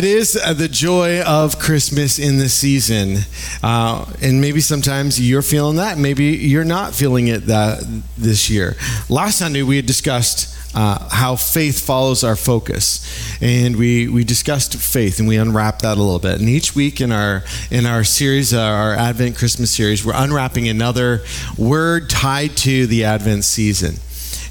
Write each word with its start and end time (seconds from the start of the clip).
It 0.00 0.06
is 0.06 0.34
uh, 0.34 0.54
the 0.54 0.66
joy 0.66 1.20
of 1.20 1.58
Christmas 1.58 2.18
in 2.18 2.38
the 2.38 2.48
season. 2.48 3.18
Uh, 3.62 4.10
and 4.22 4.40
maybe 4.40 4.62
sometimes 4.62 5.20
you're 5.20 5.42
feeling 5.42 5.76
that. 5.76 5.98
Maybe 5.98 6.24
you're 6.24 6.64
not 6.64 6.94
feeling 6.94 7.28
it 7.28 7.44
that, 7.48 7.82
this 8.16 8.48
year. 8.48 8.76
Last 9.10 9.40
Sunday, 9.40 9.62
we 9.62 9.76
had 9.76 9.84
discussed 9.84 10.56
uh, 10.74 11.06
how 11.10 11.36
faith 11.36 11.84
follows 11.84 12.24
our 12.24 12.34
focus. 12.34 13.06
And 13.42 13.76
we, 13.76 14.08
we 14.08 14.24
discussed 14.24 14.74
faith 14.74 15.18
and 15.18 15.28
we 15.28 15.36
unwrapped 15.36 15.82
that 15.82 15.98
a 15.98 16.02
little 16.02 16.18
bit. 16.18 16.40
And 16.40 16.48
each 16.48 16.74
week 16.74 17.02
in 17.02 17.12
our, 17.12 17.44
in 17.70 17.84
our 17.84 18.02
series, 18.02 18.54
uh, 18.54 18.58
our 18.58 18.94
Advent 18.94 19.36
Christmas 19.36 19.70
series, 19.70 20.02
we're 20.02 20.14
unwrapping 20.16 20.66
another 20.66 21.24
word 21.58 22.08
tied 22.08 22.56
to 22.56 22.86
the 22.86 23.04
Advent 23.04 23.44
season. 23.44 23.96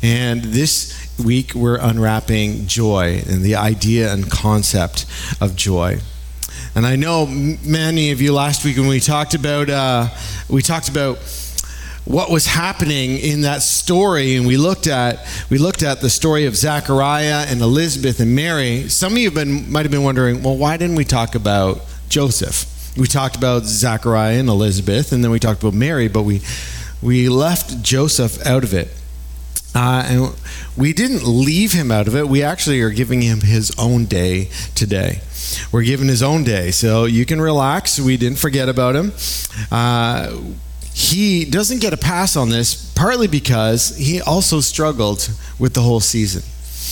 And 0.04 0.44
this 0.44 1.09
week 1.20 1.54
we're 1.54 1.78
unwrapping 1.78 2.68
joy 2.68 3.22
and 3.28 3.42
the 3.42 3.56
idea 3.56 4.14
and 4.14 4.30
concept 4.30 5.06
of 5.42 5.56
joy. 5.56 6.00
And 6.76 6.86
I 6.86 6.96
know 6.96 7.26
many 7.26 8.12
of 8.12 8.22
you 8.22 8.34
last 8.34 8.64
week 8.64 8.78
when 8.78 8.88
we 8.88 9.00
talked 9.00 9.34
about 9.34 9.70
uh, 9.70 10.08
we 10.50 10.62
talked 10.62 10.90
about 10.90 11.18
what 12.06 12.32
was 12.32 12.48
happening 12.48 13.20
in 13.20 13.42
that 13.42 13.62
story 13.62 14.36
and 14.36 14.48
we 14.48 14.58
looked 14.58 14.88
at 14.88 15.20
we 15.50 15.58
looked 15.58 15.84
at 15.84 16.02
the 16.02 16.10
story 16.10 16.46
of 16.46 16.56
Zechariah 16.56 17.46
and 17.48 17.62
Elizabeth 17.62 18.20
and 18.20 18.36
Mary. 18.36 18.90
Some 18.90 19.14
of 19.14 19.20
you 19.20 19.26
have 19.26 19.36
been, 19.36 19.72
might 19.72 19.84
have 19.84 19.92
been 19.92 20.04
wondering, 20.04 20.42
well, 20.42 20.58
why 20.58 20.78
didn't 20.78 20.96
we 20.96 21.06
talk 21.06 21.36
about 21.36 21.82
Joseph? 22.10 22.66
We 22.98 23.08
talked 23.08 23.36
about 23.36 23.64
Zechariah 23.66 24.40
and 24.40 24.50
Elizabeth, 24.50 25.12
and 25.12 25.24
then 25.24 25.30
we 25.32 25.40
talked 25.40 25.62
about 25.62 25.76
Mary, 25.76 26.08
but 26.08 26.24
we 26.24 26.42
we 27.02 27.30
left 27.30 27.82
Joseph 27.82 28.46
out 28.46 28.64
of 28.64 28.74
it. 28.74 28.90
Uh, 29.76 30.04
and 30.08 30.36
we 30.76 30.94
didn't 30.94 31.24
leave 31.24 31.74
him 31.74 31.92
out 31.92 32.08
of 32.08 32.16
it. 32.16 32.28
We 32.28 32.42
actually 32.42 32.82
are 32.82 32.90
giving 32.90 33.22
him 33.22 33.42
his 33.42 33.72
own 33.78 34.06
day 34.06 34.50
today. 34.76 35.22
We're 35.72 35.84
giving 35.84 36.08
his 36.08 36.24
own 36.24 36.44
day. 36.44 36.72
So 36.72 37.06
you 37.06 37.26
can 37.26 37.40
relax. 37.40 38.00
We 38.00 38.18
didn't 38.18 38.40
forget 38.40 38.68
about 38.68 38.96
him. 38.96 39.14
Uh, 39.72 40.38
he 40.94 41.46
doesn't 41.46 41.80
get 41.80 41.94
a 41.94 41.98
pass 41.98 42.36
on 42.36 42.50
this, 42.50 42.92
partly 42.94 43.28
because 43.28 43.96
he 43.96 44.20
also 44.20 44.60
struggled 44.60 45.30
with 45.58 45.74
the 45.74 45.82
whole 45.82 46.02
season. 46.02 46.44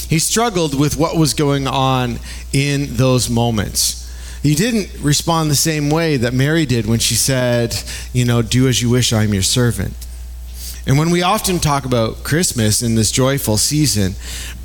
He 0.10 0.20
struggled 0.20 0.80
with 0.80 0.98
what 0.98 1.18
was 1.18 1.34
going 1.34 1.68
on 1.68 2.20
in 2.54 2.96
those 2.96 3.30
moments. 3.30 4.06
He 4.44 4.56
didn't 4.56 5.04
respond 5.04 5.52
the 5.52 5.56
same 5.56 5.90
way 5.90 6.16
that 6.18 6.34
Mary 6.34 6.66
did 6.66 6.86
when 6.86 7.00
she 7.00 7.16
said, 7.16 7.76
You 8.14 8.24
know, 8.24 8.42
do 8.42 8.70
as 8.70 8.82
you 8.82 8.90
wish, 8.90 9.12
I'm 9.12 9.34
your 9.34 9.44
servant. 9.44 9.94
And 10.88 10.98
when 10.98 11.10
we 11.10 11.22
often 11.22 11.60
talk 11.60 11.84
about 11.84 12.24
Christmas 12.24 12.82
in 12.82 12.96
this 12.96 13.12
joyful 13.12 13.58
season, 13.58 14.16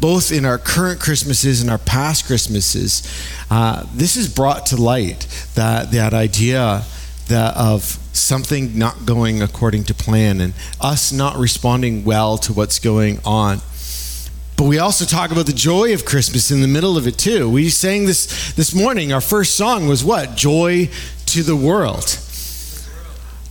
both 0.00 0.30
in 0.30 0.44
our 0.44 0.56
current 0.56 1.00
Christmases 1.00 1.60
and 1.60 1.68
our 1.68 1.78
past 1.78 2.26
Christmases, 2.26 3.02
uh, 3.50 3.84
this 3.92 4.16
is 4.16 4.32
brought 4.32 4.66
to 4.66 4.76
light 4.76 5.26
that, 5.56 5.90
that 5.90 6.14
idea 6.14 6.84
that 7.27 7.56
of 7.56 7.98
something 8.12 8.78
not 8.78 9.05
going 9.05 9.42
according 9.42 9.82
to 9.84 9.94
plan 9.94 10.40
and 10.40 10.55
us 10.80 11.11
not 11.11 11.38
responding 11.38 12.05
well 12.05 12.38
to 12.38 12.52
what's 12.52 12.78
going 12.78 13.18
on. 13.24 13.58
But 14.56 14.64
we 14.64 14.78
also 14.78 15.05
talk 15.05 15.32
about 15.32 15.46
the 15.46 15.52
joy 15.52 15.92
of 15.92 16.05
Christmas 16.05 16.52
in 16.52 16.61
the 16.61 16.68
middle 16.68 16.96
of 16.96 17.08
it 17.08 17.18
too. 17.18 17.50
We 17.50 17.68
sang 17.68 18.06
this 18.06 18.52
this 18.52 18.72
morning. 18.72 19.12
Our 19.12 19.20
first 19.20 19.56
song 19.56 19.88
was 19.88 20.05
what? 20.05 20.36
Joy 20.36 20.88
to 21.27 21.42
the 21.42 21.56
world 21.56 22.05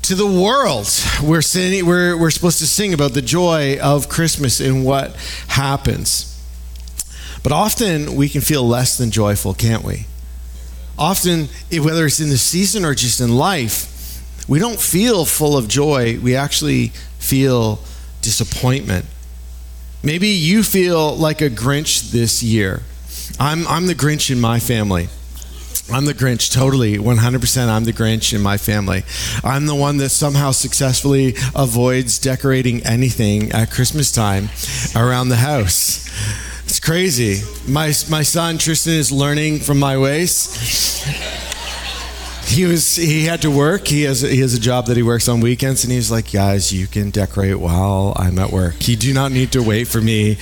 to 0.03 0.15
the 0.15 0.25
world. 0.25 0.87
We're, 1.23 1.41
singing, 1.41 1.85
we're, 1.85 2.17
we're 2.17 2.31
supposed 2.31 2.59
to 2.59 2.67
sing 2.67 2.93
about 2.93 3.13
the 3.13 3.21
joy 3.21 3.79
of 3.79 4.09
Christmas 4.09 4.59
and 4.59 4.83
what 4.83 5.15
happens. 5.47 6.27
But 7.43 7.51
often 7.51 8.15
we 8.15 8.29
can 8.29 8.41
feel 8.41 8.67
less 8.67 8.97
than 8.97 9.11
joyful, 9.11 9.53
can't 9.53 9.83
we? 9.83 10.05
Often, 10.97 11.49
whether 11.71 12.05
it's 12.05 12.19
in 12.19 12.29
the 12.29 12.37
season 12.37 12.85
or 12.85 12.93
just 12.93 13.19
in 13.19 13.35
life, 13.35 13.87
we 14.47 14.59
don't 14.59 14.79
feel 14.79 15.25
full 15.25 15.57
of 15.57 15.67
joy. 15.67 16.19
We 16.19 16.35
actually 16.35 16.89
feel 17.19 17.79
disappointment. 18.21 19.05
Maybe 20.03 20.29
you 20.29 20.63
feel 20.63 21.15
like 21.15 21.41
a 21.41 21.49
Grinch 21.49 22.11
this 22.11 22.43
year. 22.43 22.81
I'm, 23.39 23.67
I'm 23.67 23.87
the 23.87 23.95
Grinch 23.95 24.29
in 24.31 24.39
my 24.39 24.59
family. 24.59 25.09
I'm 25.91 26.05
the 26.05 26.13
Grinch, 26.13 26.51
totally, 26.51 26.97
100%. 26.97 27.67
I'm 27.67 27.83
the 27.83 27.91
Grinch 27.91 28.33
in 28.33 28.41
my 28.41 28.57
family. 28.57 29.03
I'm 29.43 29.65
the 29.65 29.75
one 29.75 29.97
that 29.97 30.09
somehow 30.09 30.51
successfully 30.51 31.35
avoids 31.53 32.17
decorating 32.17 32.81
anything 32.83 33.51
at 33.51 33.71
Christmas 33.71 34.11
time 34.11 34.49
around 34.95 35.29
the 35.29 35.35
house. 35.37 36.09
It's 36.63 36.79
crazy. 36.79 37.41
My, 37.67 37.87
my 38.09 38.23
son 38.23 38.57
Tristan 38.57 38.93
is 38.93 39.11
learning 39.11 39.59
from 39.59 39.79
my 39.79 39.97
ways 39.97 41.50
he 42.51 42.65
was 42.65 42.95
he 42.95 43.25
had 43.25 43.41
to 43.43 43.51
work. 43.51 43.87
He 43.87 44.03
has 44.03 44.21
he 44.21 44.41
has 44.41 44.53
a 44.53 44.59
job 44.59 44.87
that 44.87 44.97
he 44.97 45.03
works 45.03 45.27
on 45.27 45.39
weekends, 45.39 45.83
and 45.83 45.91
he's 45.91 46.11
like, 46.11 46.31
guys, 46.31 46.71
you 46.73 46.87
can 46.87 47.09
decorate 47.09 47.57
while 47.59 48.13
I'm 48.17 48.37
at 48.39 48.51
work. 48.51 48.87
You 48.87 48.95
do 48.95 49.13
not 49.13 49.31
need 49.31 49.53
to 49.53 49.63
wait 49.63 49.87
for 49.87 50.01
me 50.01 50.37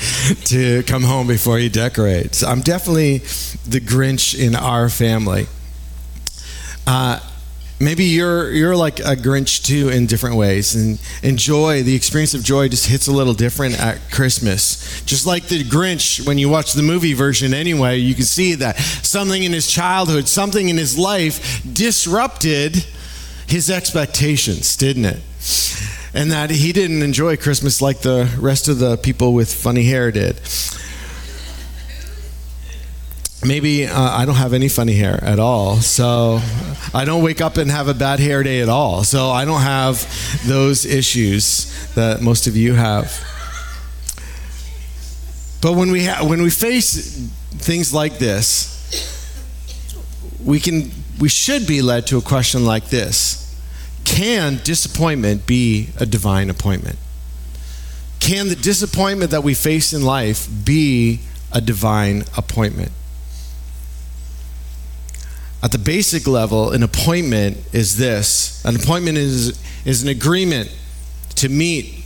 to 0.46 0.84
come 0.84 1.04
home 1.04 1.28
before 1.28 1.60
you 1.60 1.70
decorate. 1.70 2.36
So 2.36 2.48
I'm 2.48 2.62
definitely 2.62 3.20
the 3.68 3.80
Grinch 3.80 4.38
in 4.38 4.56
our 4.56 4.90
family. 4.90 5.48
Uh, 6.88 7.20
maybe 7.80 8.06
you're 8.06 8.52
you're 8.52 8.76
like 8.76 9.00
a 9.00 9.16
Grinch 9.16 9.64
too 9.64 9.90
in 9.90 10.06
different 10.06 10.36
ways, 10.36 10.76
and 10.76 11.00
and 11.24 11.38
joy, 11.38 11.84
the 11.84 11.96
experience 11.96 12.34
of 12.34 12.44
joy, 12.44 12.68
just 12.68 12.88
hits 12.88 13.08
a 13.08 13.12
little 13.12 13.34
different 13.34 13.80
at 13.80 14.12
Christmas. 14.12 15.02
Just 15.06 15.26
like 15.26 15.48
the 15.48 15.64
Grinch, 15.64 16.26
when 16.26 16.38
you 16.38 16.50
watch 16.50 16.74
the 16.74 16.84
movie 16.84 17.14
version, 17.14 17.54
anyway, 17.54 17.98
you 17.98 18.16
can 18.16 18.26
see 18.26 18.56
that 18.56 18.78
something 18.78 19.44
in 19.44 19.52
his 19.52 19.68
childhood, 19.68 20.28
something 20.28 20.70
in 20.70 20.78
his 20.78 20.98
life, 20.98 21.62
disrupted 21.74 22.86
his 23.48 23.70
expectations, 23.70 24.76
didn't 24.76 25.06
it? 25.06 25.20
And 26.14 26.32
that 26.32 26.50
he 26.50 26.74
didn't 26.74 27.04
enjoy 27.04 27.38
Christmas 27.38 27.82
like 27.82 28.02
the 28.02 28.30
rest 28.40 28.68
of 28.68 28.80
the 28.80 28.98
people 28.98 29.34
with 29.34 29.54
funny 29.54 29.84
hair 29.84 30.12
did 30.12 30.40
maybe 33.46 33.86
uh, 33.86 34.02
I 34.02 34.26
don't 34.26 34.36
have 34.36 34.54
any 34.54 34.70
funny 34.70 34.94
hair 34.94 35.24
at 35.24 35.40
all. 35.40 35.78
So 35.78 36.42
I 36.94 37.06
don't 37.06 37.24
wake 37.24 37.42
up 37.42 37.58
and 37.58 37.72
have 37.72 37.88
a 37.88 37.94
bad 37.94 38.20
hair 38.20 38.44
day 38.44 38.62
at 38.62 38.70
all. 38.70 39.04
So 39.04 39.30
I 39.30 39.46
don't 39.46 39.62
have 39.62 40.06
those 40.48 40.86
issues 40.86 41.94
that 41.96 42.22
most 42.22 42.48
of 42.48 42.56
you 42.56 42.74
have. 42.74 43.12
But 45.62 45.74
when 45.74 45.92
we 45.92 46.06
ha- 46.06 46.26
when 46.26 46.42
we 46.42 46.50
face 46.50 47.18
things 47.52 47.94
like 47.94 48.18
this, 48.18 48.76
we 50.44 50.60
can 50.60 50.92
we 51.20 51.28
should 51.28 51.68
be 51.68 51.82
led 51.82 52.08
to 52.08 52.18
a 52.18 52.22
question 52.22 52.66
like 52.66 52.86
this. 52.86 53.46
Can 54.06 54.60
disappointment 54.64 55.46
be 55.46 55.90
a 56.00 56.06
divine 56.06 56.50
appointment? 56.50 56.98
Can 58.20 58.48
the 58.48 58.56
disappointment 58.56 59.32
that 59.32 59.44
we 59.44 59.54
face 59.54 59.94
in 59.94 60.04
life 60.04 60.48
be 60.66 61.20
a 61.52 61.62
divine 61.62 62.24
appointment? 62.38 62.92
At 65.62 65.72
the 65.72 65.78
basic 65.78 66.26
level, 66.26 66.72
an 66.72 66.84
appointment 66.84 67.58
is 67.74 67.98
this 67.98 68.64
an 68.66 68.76
appointment 68.76 69.18
is, 69.18 69.62
is 69.86 70.04
an 70.04 70.10
agreement 70.10 70.74
to 71.36 71.50
meet. 71.50 72.04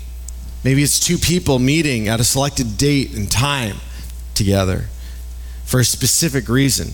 Maybe 0.63 0.81
it's 0.81 0.99
two 0.99 1.17
people 1.17 1.59
meeting 1.59 2.07
at 2.07 2.19
a 2.19 2.23
selected 2.23 2.77
date 2.77 3.13
and 3.13 3.29
time 3.29 3.77
together 4.33 4.85
for 5.65 5.79
a 5.79 5.85
specific 5.85 6.49
reason. 6.49 6.93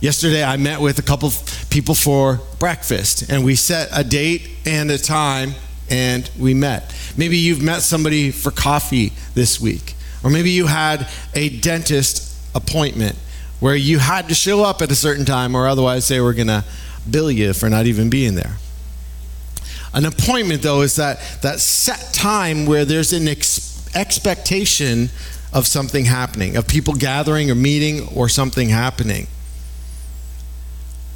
Yesterday, 0.00 0.44
I 0.44 0.56
met 0.58 0.80
with 0.80 0.98
a 0.98 1.02
couple 1.02 1.32
people 1.70 1.94
for 1.94 2.40
breakfast, 2.58 3.30
and 3.30 3.42
we 3.44 3.54
set 3.54 3.88
a 3.92 4.04
date 4.04 4.50
and 4.66 4.90
a 4.90 4.98
time, 4.98 5.54
and 5.88 6.28
we 6.38 6.52
met. 6.52 6.94
Maybe 7.16 7.38
you've 7.38 7.62
met 7.62 7.80
somebody 7.80 8.30
for 8.30 8.50
coffee 8.50 9.12
this 9.34 9.60
week, 9.60 9.94
or 10.22 10.30
maybe 10.30 10.50
you 10.50 10.66
had 10.66 11.08
a 11.34 11.48
dentist 11.60 12.36
appointment 12.54 13.16
where 13.64 13.74
you 13.74 13.98
had 13.98 14.28
to 14.28 14.34
show 14.34 14.62
up 14.62 14.82
at 14.82 14.90
a 14.90 14.94
certain 14.94 15.24
time 15.24 15.54
or 15.54 15.66
otherwise 15.66 16.06
they 16.08 16.20
were 16.20 16.34
going 16.34 16.48
to 16.48 16.62
bill 17.08 17.30
you 17.30 17.54
for 17.54 17.70
not 17.70 17.86
even 17.86 18.10
being 18.10 18.34
there. 18.34 18.58
An 19.94 20.04
appointment, 20.04 20.60
though, 20.60 20.82
is 20.82 20.96
that, 20.96 21.18
that 21.40 21.60
set 21.60 22.12
time 22.12 22.66
where 22.66 22.84
there's 22.84 23.14
an 23.14 23.26
ex- 23.26 23.88
expectation 23.96 25.08
of 25.50 25.66
something 25.66 26.04
happening, 26.04 26.58
of 26.58 26.68
people 26.68 26.92
gathering 26.92 27.50
or 27.50 27.54
meeting 27.54 28.06
or 28.14 28.28
something 28.28 28.68
happening. 28.68 29.28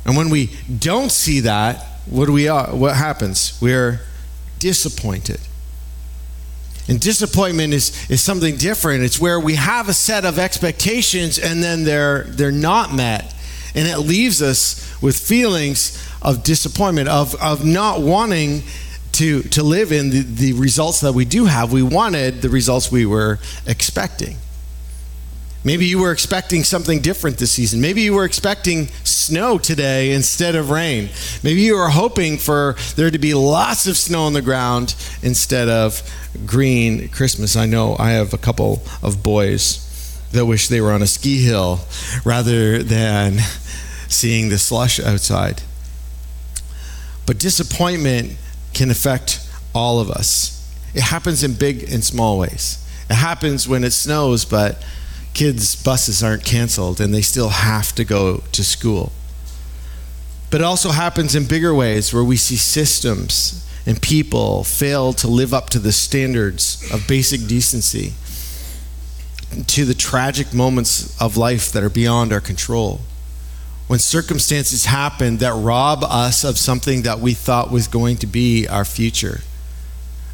And 0.07 0.17
when 0.17 0.31
we 0.31 0.57
don't 0.79 1.13
see 1.13 1.41
that, 1.41 1.85
what 2.07 2.25
do 2.25 2.33
we? 2.33 2.49
Uh, 2.49 2.75
what 2.75 2.97
happens? 2.97 3.59
We're 3.61 4.01
disappointed. 4.59 5.41
And 6.89 6.99
disappointment 6.99 7.75
is, 7.75 8.11
is 8.11 8.23
something 8.23 8.57
different. 8.57 9.05
It's 9.05 9.21
where 9.21 9.39
we 9.39 9.57
have 9.57 9.89
a 9.89 9.95
set 9.95 10.25
of 10.25 10.39
expectations 10.39 11.39
and 11.39 11.63
then 11.63 11.85
they're, 11.85 12.25
they're 12.25 12.51
not 12.51 12.95
met. 12.95 13.35
And 13.75 13.87
it 13.87 13.99
leaves 13.99 14.41
us 14.41 15.01
with 15.03 15.17
feelings 15.17 16.03
of 16.23 16.43
disappointment, 16.43 17.09
of, 17.09 17.35
of 17.37 17.65
not 17.65 18.01
wanting 18.01 18.63
to, 19.13 19.43
to 19.43 19.63
live 19.63 19.93
in 19.93 20.11
the, 20.11 20.23
the 20.23 20.53
results 20.55 21.01
that 21.03 21.13
we 21.13 21.25
do 21.25 21.45
have. 21.45 21.73
We 21.73 21.83
wanted 21.83 22.41
the 22.41 22.49
results 22.49 22.91
we 22.91 23.05
were 23.05 23.39
expecting. 23.67 24.37
Maybe 25.69 25.85
you 25.85 25.99
were 25.99 26.13
expecting 26.13 26.65
something 26.65 27.01
different 27.01 27.37
this 27.37 27.53
season. 27.53 27.83
Maybe 27.83 28.01
you 28.01 28.15
were 28.15 28.25
expecting 28.25 28.87
snow 29.05 29.59
today 29.59 30.13
instead 30.13 30.55
of 30.55 30.71
rain. 30.71 31.11
Maybe 31.43 31.61
you 31.61 31.77
were 31.77 31.91
hoping 31.91 32.39
for 32.39 32.75
there 32.97 33.11
to 33.11 33.19
be 33.19 33.35
lots 33.35 33.87
of 33.87 33.99
snow 33.99 34.23
on 34.23 34.33
the 34.33 34.41
ground 34.41 34.95
instead 35.23 35.69
of 35.69 36.01
green 36.47 37.11
Christmas. 37.11 37.55
I 37.55 37.67
know 37.67 37.97
I 37.99 38.13
have 38.13 38.33
a 38.33 38.39
couple 38.39 38.81
of 39.03 39.23
boys 39.23 40.19
that 40.33 40.47
wish 40.47 40.69
they 40.69 40.81
were 40.81 40.91
on 40.91 41.03
a 41.03 41.07
ski 41.07 41.43
hill 41.43 41.81
rather 42.25 42.83
than 42.83 43.37
seeing 44.09 44.49
the 44.49 44.57
slush 44.57 44.99
outside. 44.99 45.61
But 47.27 47.39
disappointment 47.39 48.39
can 48.73 48.91
affect 48.91 49.47
all 49.75 50.01
of 50.01 50.11
us. 50.11 50.67
It 50.95 51.03
happens 51.03 51.45
in 51.45 51.53
big 51.53 51.93
and 51.93 52.03
small 52.03 52.39
ways. 52.39 52.83
It 53.11 53.17
happens 53.17 53.69
when 53.69 53.85
it 53.85 53.91
snows, 53.91 54.47
but 54.47 54.83
kids' 55.35 55.81
buses 55.81 56.23
aren't 56.23 56.45
canceled 56.45 57.01
and 57.01 57.15
they 57.15 57.23
still 57.23 57.51
have 57.51 57.95
to 57.95 58.05
go 58.05 58.43
to 58.53 58.65
school. 58.65 59.13
But 60.51 60.61
it 60.61 60.65
also 60.65 60.91
happens 60.91 61.35
in 61.35 61.47
bigger 61.47 61.75
ways 61.75 62.13
where 62.13 62.25
we 62.25 62.37
see 62.37 62.57
systems 62.57 63.65
and 63.87 64.01
people 64.01 64.65
fail 64.65 65.13
to 65.15 65.29
live 65.29 65.55
up 65.55 65.71
to 65.71 65.79
the 65.79 65.93
standards 65.93 66.89
of 66.93 67.07
basic 67.07 67.47
decency, 67.47 68.13
to 69.67 69.85
the 69.85 69.95
tragic 69.95 70.53
moments 70.53 71.19
of 71.21 71.37
life 71.37 71.73
that 71.73 71.83
are 71.83 71.91
beyond 71.91 72.33
our 72.33 72.41
control. 72.41 73.01
When 73.87 73.99
circumstances 73.99 74.85
happen 74.85 75.39
that 75.39 75.55
rob 75.55 76.05
us 76.05 76.45
of 76.45 76.59
something 76.59 77.03
that 77.03 77.21
we 77.21 77.33
thought 77.33 77.71
was 77.71 77.89
going 77.89 78.19
to 78.19 78.27
be 78.27 78.69
our 78.69 78.85
future. 78.85 79.41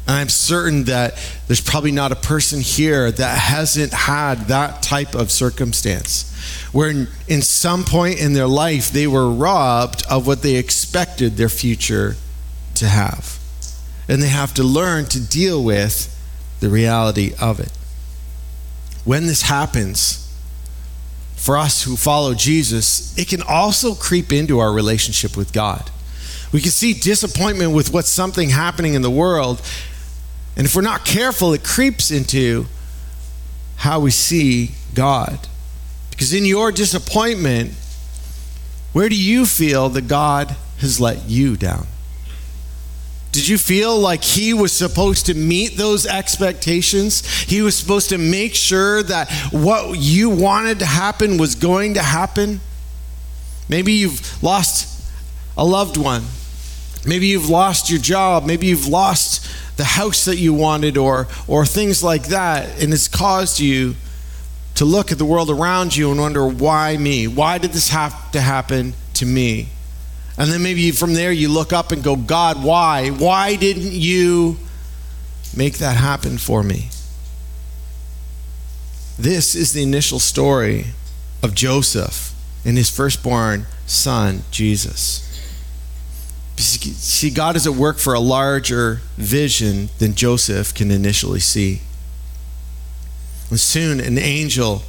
I'm 0.07 0.29
certain 0.29 0.83
that 0.85 1.13
there's 1.47 1.61
probably 1.61 1.91
not 1.91 2.11
a 2.11 2.15
person 2.15 2.59
here 2.59 3.11
that 3.11 3.37
hasn't 3.37 3.91
had 3.93 4.47
that 4.47 4.83
type 4.83 5.15
of 5.15 5.31
circumstance 5.31 6.31
where, 6.71 6.89
in, 6.89 7.07
in 7.27 7.41
some 7.41 7.83
point 7.83 8.19
in 8.19 8.33
their 8.33 8.47
life, 8.47 8.91
they 8.91 9.07
were 9.07 9.31
robbed 9.31 10.03
of 10.09 10.27
what 10.27 10.41
they 10.41 10.55
expected 10.55 11.37
their 11.37 11.49
future 11.49 12.15
to 12.75 12.87
have. 12.87 13.39
And 14.07 14.21
they 14.21 14.27
have 14.27 14.53
to 14.55 14.63
learn 14.63 15.05
to 15.05 15.19
deal 15.19 15.63
with 15.63 16.11
the 16.59 16.69
reality 16.69 17.33
of 17.41 17.59
it. 17.59 17.71
When 19.05 19.25
this 19.25 19.43
happens, 19.43 20.21
for 21.35 21.57
us 21.57 21.83
who 21.83 21.95
follow 21.95 22.33
Jesus, 22.33 23.15
it 23.17 23.27
can 23.27 23.41
also 23.41 23.93
creep 23.93 24.33
into 24.33 24.59
our 24.59 24.71
relationship 24.71 25.37
with 25.37 25.53
God. 25.53 25.91
We 26.51 26.59
can 26.59 26.71
see 26.71 26.93
disappointment 26.93 27.73
with 27.73 27.93
what's 27.93 28.09
something 28.09 28.49
happening 28.49 28.95
in 28.95 29.01
the 29.01 29.11
world, 29.11 29.61
and 30.55 30.65
if 30.65 30.75
we're 30.75 30.81
not 30.81 31.05
careful, 31.05 31.53
it 31.53 31.63
creeps 31.63 32.11
into 32.11 32.65
how 33.77 33.99
we 33.99 34.11
see 34.11 34.71
God. 34.93 35.47
Because 36.11 36.33
in 36.33 36.45
your 36.45 36.71
disappointment, 36.71 37.73
where 38.93 39.09
do 39.09 39.15
you 39.15 39.45
feel 39.45 39.89
that 39.89 40.07
God 40.07 40.55
has 40.79 40.99
let 40.99 41.29
you 41.29 41.57
down? 41.57 41.87
Did 43.33 43.49
you 43.49 43.57
feel 43.57 43.99
like 43.99 44.23
he 44.23 44.53
was 44.53 44.71
supposed 44.71 45.25
to 45.25 45.33
meet 45.33 45.75
those 45.75 46.05
expectations? 46.05 47.27
He 47.43 47.61
was 47.61 47.77
supposed 47.77 48.07
to 48.09 48.17
make 48.17 48.55
sure 48.55 49.03
that 49.03 49.29
what 49.51 49.99
you 49.99 50.29
wanted 50.29 50.79
to 50.79 50.85
happen 50.85 51.37
was 51.37 51.55
going 51.55 51.95
to 51.95 52.01
happen? 52.01 52.61
Maybe 53.67 53.91
you've 53.91 54.41
lost 54.41 55.03
a 55.57 55.65
loved 55.65 55.97
one. 55.97 56.23
Maybe 57.05 57.27
you've 57.27 57.49
lost 57.49 57.89
your 57.89 57.99
job. 57.99 58.45
Maybe 58.45 58.67
you've 58.67 58.87
lost 58.87 59.45
the 59.77 59.83
house 59.83 60.25
that 60.25 60.37
you 60.37 60.53
wanted 60.53 60.97
or 60.97 61.27
or 61.47 61.65
things 61.65 62.03
like 62.03 62.27
that. 62.27 62.81
And 62.81 62.93
it's 62.93 63.07
caused 63.07 63.59
you 63.59 63.95
to 64.75 64.85
look 64.85 65.11
at 65.11 65.17
the 65.17 65.25
world 65.25 65.49
around 65.49 65.95
you 65.95 66.11
and 66.11 66.19
wonder 66.19 66.45
why 66.47 66.97
me? 66.97 67.27
Why 67.27 67.57
did 67.57 67.71
this 67.71 67.89
have 67.89 68.31
to 68.31 68.41
happen 68.41 68.93
to 69.15 69.25
me? 69.25 69.69
And 70.37 70.51
then 70.51 70.61
maybe 70.61 70.91
from 70.91 71.13
there 71.13 71.31
you 71.31 71.47
look 71.49 71.71
up 71.71 71.91
and 71.91 72.03
go 72.03 72.15
god 72.15 72.63
why? 72.63 73.09
Why 73.09 73.55
didn't 73.55 73.93
you 73.93 74.57
make 75.55 75.77
that 75.77 75.95
happen 75.95 76.37
for 76.37 76.61
me? 76.61 76.89
This 79.17 79.55
is 79.55 79.71
the 79.71 79.81
initial 79.81 80.19
story 80.19 80.87
of 81.45 81.53
joseph 81.53 82.33
and 82.65 82.75
his 82.75 82.89
firstborn 82.89 83.67
son 83.85 84.41
jesus 84.49 85.21
See, 86.57 87.29
God 87.29 87.55
is 87.55 87.67
at 87.67 87.73
work 87.73 87.97
for 87.97 88.13
a 88.13 88.19
larger 88.19 89.01
vision 89.17 89.89
than 89.99 90.15
Joseph 90.15 90.73
can 90.73 90.89
initially 90.89 91.39
see. 91.39 91.81
And 93.49 93.59
soon 93.59 93.99
an 93.99 94.17
angel 94.17 94.83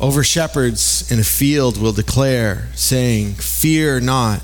over 0.00 0.22
shepherds 0.22 1.10
in 1.10 1.18
a 1.18 1.24
field 1.24 1.80
will 1.80 1.92
declare, 1.92 2.68
saying, 2.74 3.34
Fear 3.34 4.00
not, 4.00 4.42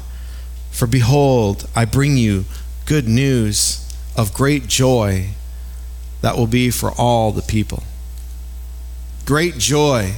for 0.71 0.87
behold, 0.87 1.69
I 1.75 1.85
bring 1.85 2.17
you 2.17 2.45
good 2.87 3.09
news 3.09 3.81
of 4.17 4.35
great 4.35 4.67
joy 4.67 5.29
that 6.21 6.37
will 6.37 6.47
be 6.47 6.71
for 6.71 6.91
all 6.93 7.33
the 7.33 7.43
people. 7.43 7.85
Great 9.25 9.59
joy 9.59 10.15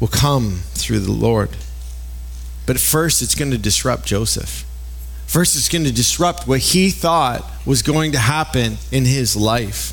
will 0.00 0.08
come 0.08 0.60
through 0.74 1.00
the 1.00 1.12
Lord. 1.12 1.50
But 2.66 2.80
first, 2.80 3.22
it's 3.22 3.34
going 3.34 3.52
to 3.52 3.58
disrupt 3.58 4.04
Joseph. 4.06 4.64
First, 5.26 5.56
it's 5.56 5.68
going 5.68 5.84
to 5.84 5.92
disrupt 5.92 6.46
what 6.46 6.60
he 6.60 6.90
thought 6.90 7.44
was 7.64 7.82
going 7.82 8.12
to 8.12 8.18
happen 8.18 8.76
in 8.92 9.04
his 9.04 9.36
life. 9.36 9.92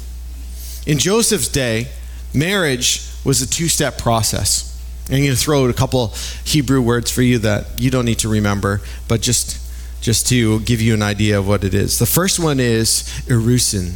In 0.85 0.99
Joseph's 0.99 1.47
day, 1.47 1.87
marriage 2.33 3.07
was 3.23 3.41
a 3.41 3.47
two 3.47 3.67
step 3.67 3.97
process. 3.97 4.69
I'm 5.09 5.17
going 5.17 5.29
to 5.31 5.35
throw 5.35 5.65
out 5.65 5.69
a 5.69 5.73
couple 5.73 6.13
Hebrew 6.45 6.81
words 6.81 7.11
for 7.11 7.21
you 7.21 7.39
that 7.39 7.79
you 7.79 7.89
don't 7.89 8.05
need 8.05 8.19
to 8.19 8.29
remember, 8.29 8.81
but 9.07 9.21
just, 9.21 9.59
just 10.01 10.27
to 10.27 10.61
give 10.61 10.81
you 10.81 10.93
an 10.93 11.01
idea 11.01 11.37
of 11.37 11.47
what 11.47 11.63
it 11.63 11.73
is. 11.73 11.99
The 11.99 12.05
first 12.05 12.39
one 12.39 12.59
is 12.59 13.03
Erusin. 13.27 13.95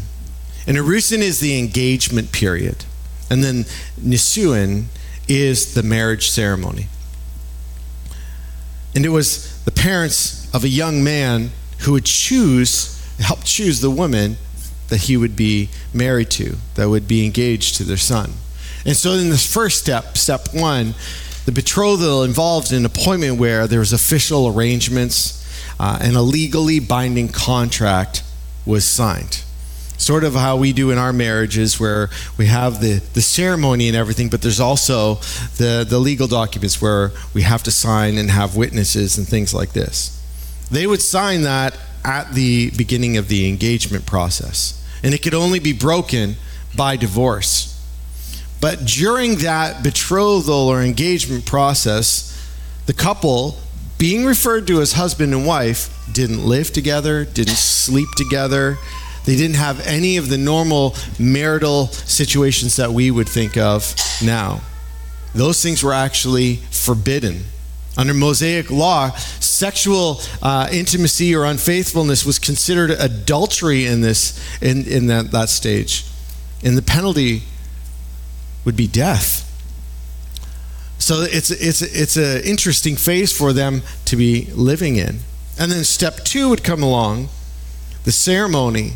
And 0.66 0.76
Erusin 0.76 1.20
is 1.20 1.40
the 1.40 1.58
engagement 1.58 2.32
period. 2.34 2.84
And 3.30 3.44
then 3.44 3.64
Nisuin 4.00 4.86
is 5.30 5.74
the 5.74 5.84
marriage 5.84 6.30
ceremony. 6.30 6.88
And 8.96 9.06
it 9.06 9.10
was 9.10 9.64
the 9.64 9.72
parents 9.72 10.54
of 10.54 10.64
a 10.64 10.70
young 10.70 11.04
man 11.04 11.52
who 11.80 11.94
would 11.94 12.06
choose, 12.06 13.04
help 13.20 13.44
choose 13.44 13.82
the 13.82 13.92
woman 13.92 14.38
that 14.90 15.02
he 15.02 15.18
would 15.18 15.36
be 15.36 15.70
married 15.94 16.32
to, 16.32 16.56
that 16.76 16.90
would 16.90 17.08
be 17.08 17.26
engaged 17.26 17.76
to 17.76 17.84
their 17.84 17.98
son. 17.98 18.32
And 18.86 18.96
so, 18.96 19.12
in 19.12 19.30
this 19.30 19.52
first 19.52 19.80
step, 19.80 20.18
step 20.18 20.48
one, 20.54 20.96
the 21.46 21.52
betrothal 21.52 22.24
involved 22.24 22.72
an 22.72 22.86
appointment 22.86 23.38
where 23.38 23.68
there 23.68 23.80
was 23.80 23.94
official 23.94 24.48
arrangements 24.48 25.46
uh, 25.80 26.00
and 26.02 26.16
a 26.16 26.22
legally 26.22 26.80
binding 26.80 27.28
contract 27.30 28.24
was 28.66 28.86
signed 28.86 29.44
sort 29.98 30.24
of 30.24 30.34
how 30.34 30.58
we 30.58 30.74
do 30.74 30.92
in 30.92 30.98
our 30.98 31.12
marriages 31.12 31.80
where 31.80 32.10
we 32.38 32.46
have 32.46 32.82
the, 32.82 33.02
the 33.14 33.22
ceremony 33.22 33.88
and 33.88 33.98
everything 33.98 34.30
but 34.30 34.42
there's 34.42 34.60
also 34.60 35.16
the, 35.58 35.86
the 35.88 36.00
legal 36.00 36.28
documents 36.28 36.82
where 36.82 37.12
we 37.34 37.42
have 37.42 37.64
to 37.64 37.72
sign 37.72 38.18
and 38.18 38.30
have 38.30 38.56
witnesses 38.56 39.18
and 39.18 39.28
things 39.28 39.54
like 39.54 39.74
this. 39.74 40.14
They 40.70 40.86
would 40.86 41.02
sign 41.02 41.42
that 41.42 41.78
at 42.04 42.34
the 42.34 42.72
beginning 42.72 43.18
of 43.18 43.28
the 43.28 43.50
engagement 43.50 44.06
process. 44.06 44.74
And 45.04 45.14
it 45.14 45.22
could 45.22 45.34
only 45.34 45.60
be 45.60 45.74
broken 45.74 46.36
by 46.76 46.96
divorce. 46.96 47.74
But 48.60 48.86
during 48.86 49.36
that 49.38 49.84
betrothal 49.84 50.68
or 50.70 50.82
engagement 50.82 51.46
process 51.46 52.34
the 52.88 52.94
couple 52.94 53.58
being 53.98 54.26
referred 54.26 54.66
to 54.68 54.80
as 54.82 54.94
husband 54.94 55.34
and 55.34 55.46
wife 55.46 55.94
didn't 56.14 56.44
live 56.44 56.72
together 56.72 57.26
didn't 57.26 57.58
sleep 57.58 58.08
together 58.16 58.78
they 59.28 59.36
didn't 59.36 59.58
have 59.58 59.86
any 59.86 60.16
of 60.16 60.30
the 60.30 60.38
normal 60.38 60.96
marital 61.20 61.88
situations 61.88 62.78
that 62.78 62.94
we 62.94 63.12
would 63.12 63.28
think 63.28 63.58
of 63.58 63.94
now. 64.24 64.62
Those 65.36 65.62
things 65.62 65.84
were 65.84 65.92
actually 65.92 66.56
forbidden. 66.72 67.44
Under 67.98 68.14
Mosaic 68.14 68.72
law, 68.72 69.10
sexual 69.42 70.22
uh, 70.42 70.70
intimacy 70.72 71.36
or 71.36 71.44
unfaithfulness 71.44 72.26
was 72.26 72.40
considered 72.40 72.90
adultery 72.92 73.86
in 73.86 74.00
this 74.00 74.40
in, 74.62 74.86
in 74.86 75.08
that, 75.08 75.32
that 75.32 75.50
stage. 75.50 76.06
And 76.64 76.78
the 76.78 76.82
penalty 76.82 77.42
would 78.64 78.78
be 78.78 78.88
death. 78.88 79.44
So 81.00 81.24
it's 81.24 81.52
it's 81.52 81.82
it's 81.82 82.16
an 82.16 82.44
interesting 82.46 82.96
phase 82.96 83.38
for 83.38 83.52
them 83.52 83.82
to 84.06 84.16
be 84.16 84.46
living 84.54 84.96
in. 84.96 85.20
And 85.60 85.70
then 85.70 85.84
step 85.84 86.24
two 86.24 86.48
would 86.48 86.64
come 86.64 86.82
along, 86.82 87.28
the 88.06 88.14
ceremony 88.14 88.94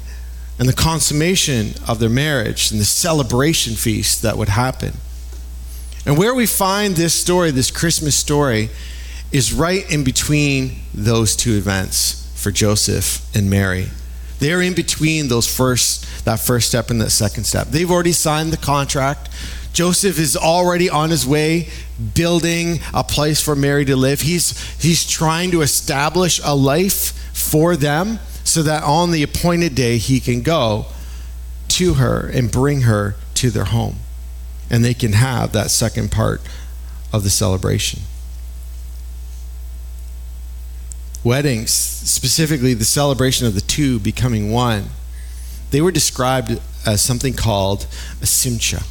and 0.62 0.70
the 0.70 0.74
consummation 0.74 1.74
of 1.88 1.98
their 1.98 2.08
marriage 2.08 2.70
and 2.70 2.80
the 2.80 2.86
celebration 2.86 3.74
feast 3.74 4.22
that 4.22 4.38
would 4.38 4.48
happen. 4.48 4.94
And 6.06 6.20
where 6.20 6.36
we 6.36 6.46
find 6.46 6.96
this 6.96 7.16
story, 7.16 7.50
this 7.50 7.72
Christmas 7.72 8.16
story, 8.16 8.70
is 9.32 9.54
right 9.54 9.92
in 9.92 10.04
between 10.04 10.76
those 10.94 11.36
two 11.36 11.58
events 11.58 12.32
for 12.36 12.52
Joseph 12.52 13.28
and 13.36 13.50
Mary. 13.50 13.88
They're 14.38 14.62
in 14.62 14.76
between 14.76 15.30
those 15.30 15.48
first 15.48 16.26
that 16.26 16.40
first 16.40 16.68
step 16.68 16.92
and 16.92 17.02
that 17.02 17.10
second 17.10 17.46
step. 17.46 17.70
They've 17.70 17.90
already 17.90 18.12
signed 18.12 18.54
the 18.54 18.58
contract. 18.58 19.30
Joseph 19.74 20.20
is 20.20 20.38
already 20.38 20.92
on 20.92 21.10
his 21.10 21.26
way 21.26 21.70
building 22.14 22.82
a 22.94 23.04
place 23.04 23.42
for 23.42 23.56
Mary 23.56 23.86
to 23.86 23.96
live. 23.96 24.22
He's 24.22 24.62
he's 24.80 25.10
trying 25.10 25.50
to 25.52 25.64
establish 25.64 26.40
a 26.44 26.54
life 26.54 27.14
for 27.34 27.76
them 27.76 28.20
so 28.52 28.62
that 28.64 28.84
on 28.84 29.12
the 29.12 29.24
appointed 29.24 29.74
day 29.76 29.98
he 29.98 30.20
can 30.20 30.42
go 30.42 30.88
to 31.70 31.94
her 31.94 32.28
and 32.28 32.52
bring 32.52 32.82
her 32.82 33.16
to 33.34 33.50
their 33.50 33.64
home. 33.64 33.96
And 34.70 34.84
they 34.84 34.94
can 34.94 35.14
have 35.14 35.54
that 35.54 35.72
second 35.72 36.12
part 36.12 36.42
of 37.14 37.24
the 37.24 37.30
celebration. 37.30 38.02
Weddings, 41.24 41.72
specifically 41.72 42.74
the 42.74 42.84
celebration 42.84 43.48
of 43.48 43.56
the 43.56 43.62
two 43.62 44.00
becoming 44.00 44.52
one, 44.52 44.88
they 45.70 45.80
were 45.80 45.92
described 45.92 46.60
as 46.86 47.02
something 47.02 47.34
called 47.34 47.88
a 48.22 48.26
simcha. 48.26 48.82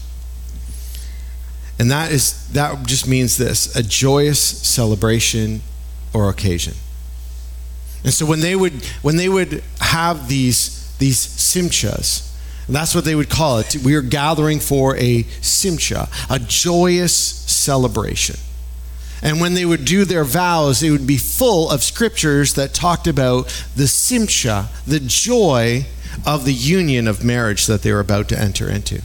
And 1.79 1.91
that 1.91 2.13
is 2.13 2.49
that 2.53 2.87
just 2.87 3.07
means 3.07 3.37
this, 3.37 3.77
a 3.77 3.83
joyous 3.83 4.41
celebration 4.41 5.61
or 6.15 6.31
occasion. 6.31 6.75
And 8.05 8.13
so 8.13 8.27
when 8.27 8.41
they 8.41 8.57
would 8.57 8.85
when 9.03 9.17
they 9.17 9.29
would 9.29 9.63
have 9.81 10.29
these 10.29 10.97
these 10.99 11.19
simchas, 11.19 12.31
that's 12.69 12.95
what 12.95 13.05
they 13.05 13.15
would 13.15 13.29
call 13.29 13.59
it. 13.59 13.77
We 13.85 13.95
are 13.95 14.03
gathering 14.03 14.61
for 14.61 14.97
a 14.97 15.23
simcha, 15.41 16.09
a 16.29 16.39
joyous 16.39 17.15
celebration. 17.15 18.37
And 19.23 19.41
when 19.41 19.55
they 19.55 19.67
would 19.67 19.85
do 19.85 20.05
their 20.05 20.25
vows, 20.25 20.83
it 20.83 20.91
would 20.91 21.07
be 21.07 21.19
full 21.19 21.71
of 21.71 21.83
scriptures 21.83 22.55
that 22.55 22.73
talked 22.73 23.07
about 23.07 23.49
the 23.77 23.87
simcha, 23.87 24.69
the 24.87 25.01
joy 25.01 25.85
of 26.25 26.45
the 26.45 26.55
union 26.55 27.07
of 27.07 27.23
marriage 27.23 27.67
that 27.67 27.83
they 27.83 27.93
were 27.93 28.01
about 28.01 28.29
to 28.31 28.39
enter 28.39 28.69
into. 28.71 29.03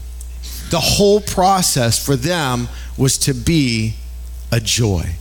The 0.69 0.79
whole 0.79 1.19
process 1.19 2.03
for 2.03 2.15
them 2.15 2.69
was 2.97 3.17
to 3.19 3.33
be 3.33 3.95
a 4.51 4.59
joy. 4.59 5.15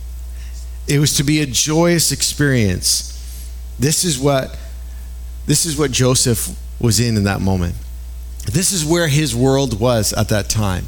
It 0.87 0.99
was 0.99 1.17
to 1.17 1.23
be 1.23 1.41
a 1.41 1.45
joyous 1.45 2.11
experience. 2.11 3.11
This 3.79 4.03
is 4.03 4.19
what 4.19 4.57
this 5.45 5.65
is 5.65 5.77
what 5.77 5.91
Joseph 5.91 6.49
was 6.79 6.99
in 6.99 7.17
in 7.17 7.23
that 7.25 7.41
moment. 7.41 7.75
This 8.51 8.71
is 8.71 8.83
where 8.83 9.07
his 9.07 9.35
world 9.35 9.79
was 9.79 10.13
at 10.13 10.29
that 10.29 10.49
time 10.49 10.87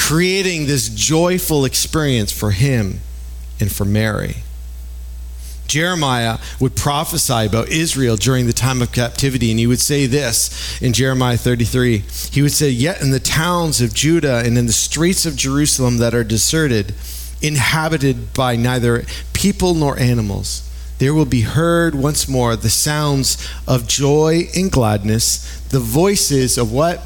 creating 0.00 0.66
this 0.66 0.88
joyful 0.88 1.64
experience 1.64 2.32
for 2.32 2.50
him 2.50 3.00
and 3.60 3.70
for 3.70 3.84
Mary. 3.84 4.36
Jeremiah 5.68 6.38
would 6.58 6.74
prophesy 6.74 7.46
about 7.46 7.68
Israel 7.68 8.16
during 8.16 8.46
the 8.46 8.52
time 8.52 8.82
of 8.82 8.90
captivity, 8.90 9.50
and 9.50 9.60
he 9.60 9.68
would 9.68 9.78
say 9.78 10.06
this 10.06 10.82
in 10.82 10.92
Jeremiah 10.92 11.36
33. 11.36 11.98
He 12.32 12.42
would 12.42 12.50
say, 12.50 12.70
Yet 12.70 13.00
in 13.00 13.12
the 13.12 13.20
towns 13.20 13.80
of 13.80 13.94
Judah 13.94 14.42
and 14.44 14.58
in 14.58 14.66
the 14.66 14.72
streets 14.72 15.26
of 15.26 15.36
Jerusalem 15.36 15.98
that 15.98 16.12
are 16.12 16.24
deserted, 16.24 16.94
inhabited 17.40 18.34
by 18.34 18.56
neither 18.56 19.04
people 19.32 19.74
nor 19.74 19.96
animals, 19.96 20.68
there 21.00 21.14
will 21.14 21.24
be 21.24 21.40
heard 21.40 21.94
once 21.94 22.28
more 22.28 22.54
the 22.54 22.68
sounds 22.68 23.48
of 23.66 23.88
joy 23.88 24.42
and 24.54 24.70
gladness, 24.70 25.60
the 25.70 25.80
voices 25.80 26.58
of 26.58 26.70
what? 26.70 27.00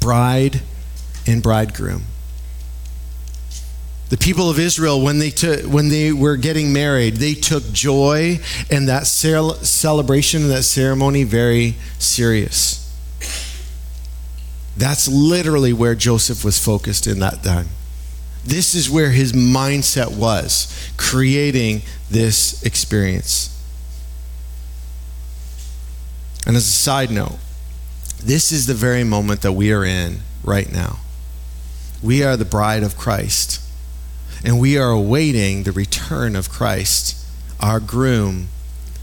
Bride 0.00 0.62
and 1.26 1.42
bridegroom. 1.42 2.04
The 4.08 4.16
people 4.16 4.48
of 4.48 4.58
Israel, 4.58 5.02
when 5.02 5.18
they, 5.18 5.28
took, 5.28 5.66
when 5.66 5.90
they 5.90 6.12
were 6.12 6.38
getting 6.38 6.72
married, 6.72 7.16
they 7.16 7.34
took 7.34 7.62
joy 7.72 8.40
and 8.70 8.88
that 8.88 9.06
celebration 9.06 10.48
that 10.48 10.62
ceremony 10.62 11.22
very 11.24 11.74
serious. 11.98 12.90
That's 14.78 15.06
literally 15.08 15.74
where 15.74 15.94
Joseph 15.94 16.42
was 16.42 16.58
focused 16.58 17.06
in 17.06 17.18
that 17.18 17.42
time. 17.42 17.68
This 18.44 18.74
is 18.74 18.88
where 18.88 19.10
his 19.10 19.32
mindset 19.32 20.16
was, 20.16 20.92
creating 20.96 21.82
this 22.10 22.62
experience. 22.62 23.56
And 26.46 26.56
as 26.56 26.66
a 26.66 26.72
side 26.72 27.10
note, 27.10 27.38
this 28.22 28.50
is 28.50 28.66
the 28.66 28.74
very 28.74 29.04
moment 29.04 29.42
that 29.42 29.52
we 29.52 29.72
are 29.72 29.84
in 29.84 30.20
right 30.42 30.70
now. 30.70 30.98
We 32.02 32.22
are 32.22 32.36
the 32.36 32.46
bride 32.46 32.82
of 32.82 32.96
Christ, 32.96 33.60
and 34.42 34.58
we 34.58 34.78
are 34.78 34.90
awaiting 34.90 35.62
the 35.62 35.72
return 35.72 36.34
of 36.34 36.48
Christ, 36.48 37.26
our 37.60 37.78
groom, 37.78 38.48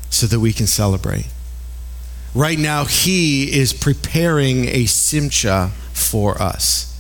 so 0.09 0.25
that 0.25 0.39
we 0.39 0.51
can 0.51 0.65
celebrate. 0.65 1.27
Right 2.33 2.57
now, 2.57 2.85
He 2.85 3.55
is 3.55 3.71
preparing 3.71 4.65
a 4.65 4.85
simcha 4.85 5.71
for 5.93 6.41
us 6.41 6.96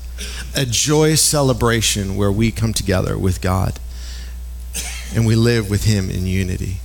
a 0.55 0.65
joyous 0.65 1.21
celebration 1.21 2.15
where 2.15 2.31
we 2.31 2.51
come 2.51 2.73
together 2.73 3.17
with 3.17 3.41
God 3.41 3.79
and 5.13 5.25
we 5.25 5.35
live 5.35 5.69
with 5.69 5.85
Him 5.85 6.09
in 6.09 6.25
unity. 6.25 6.77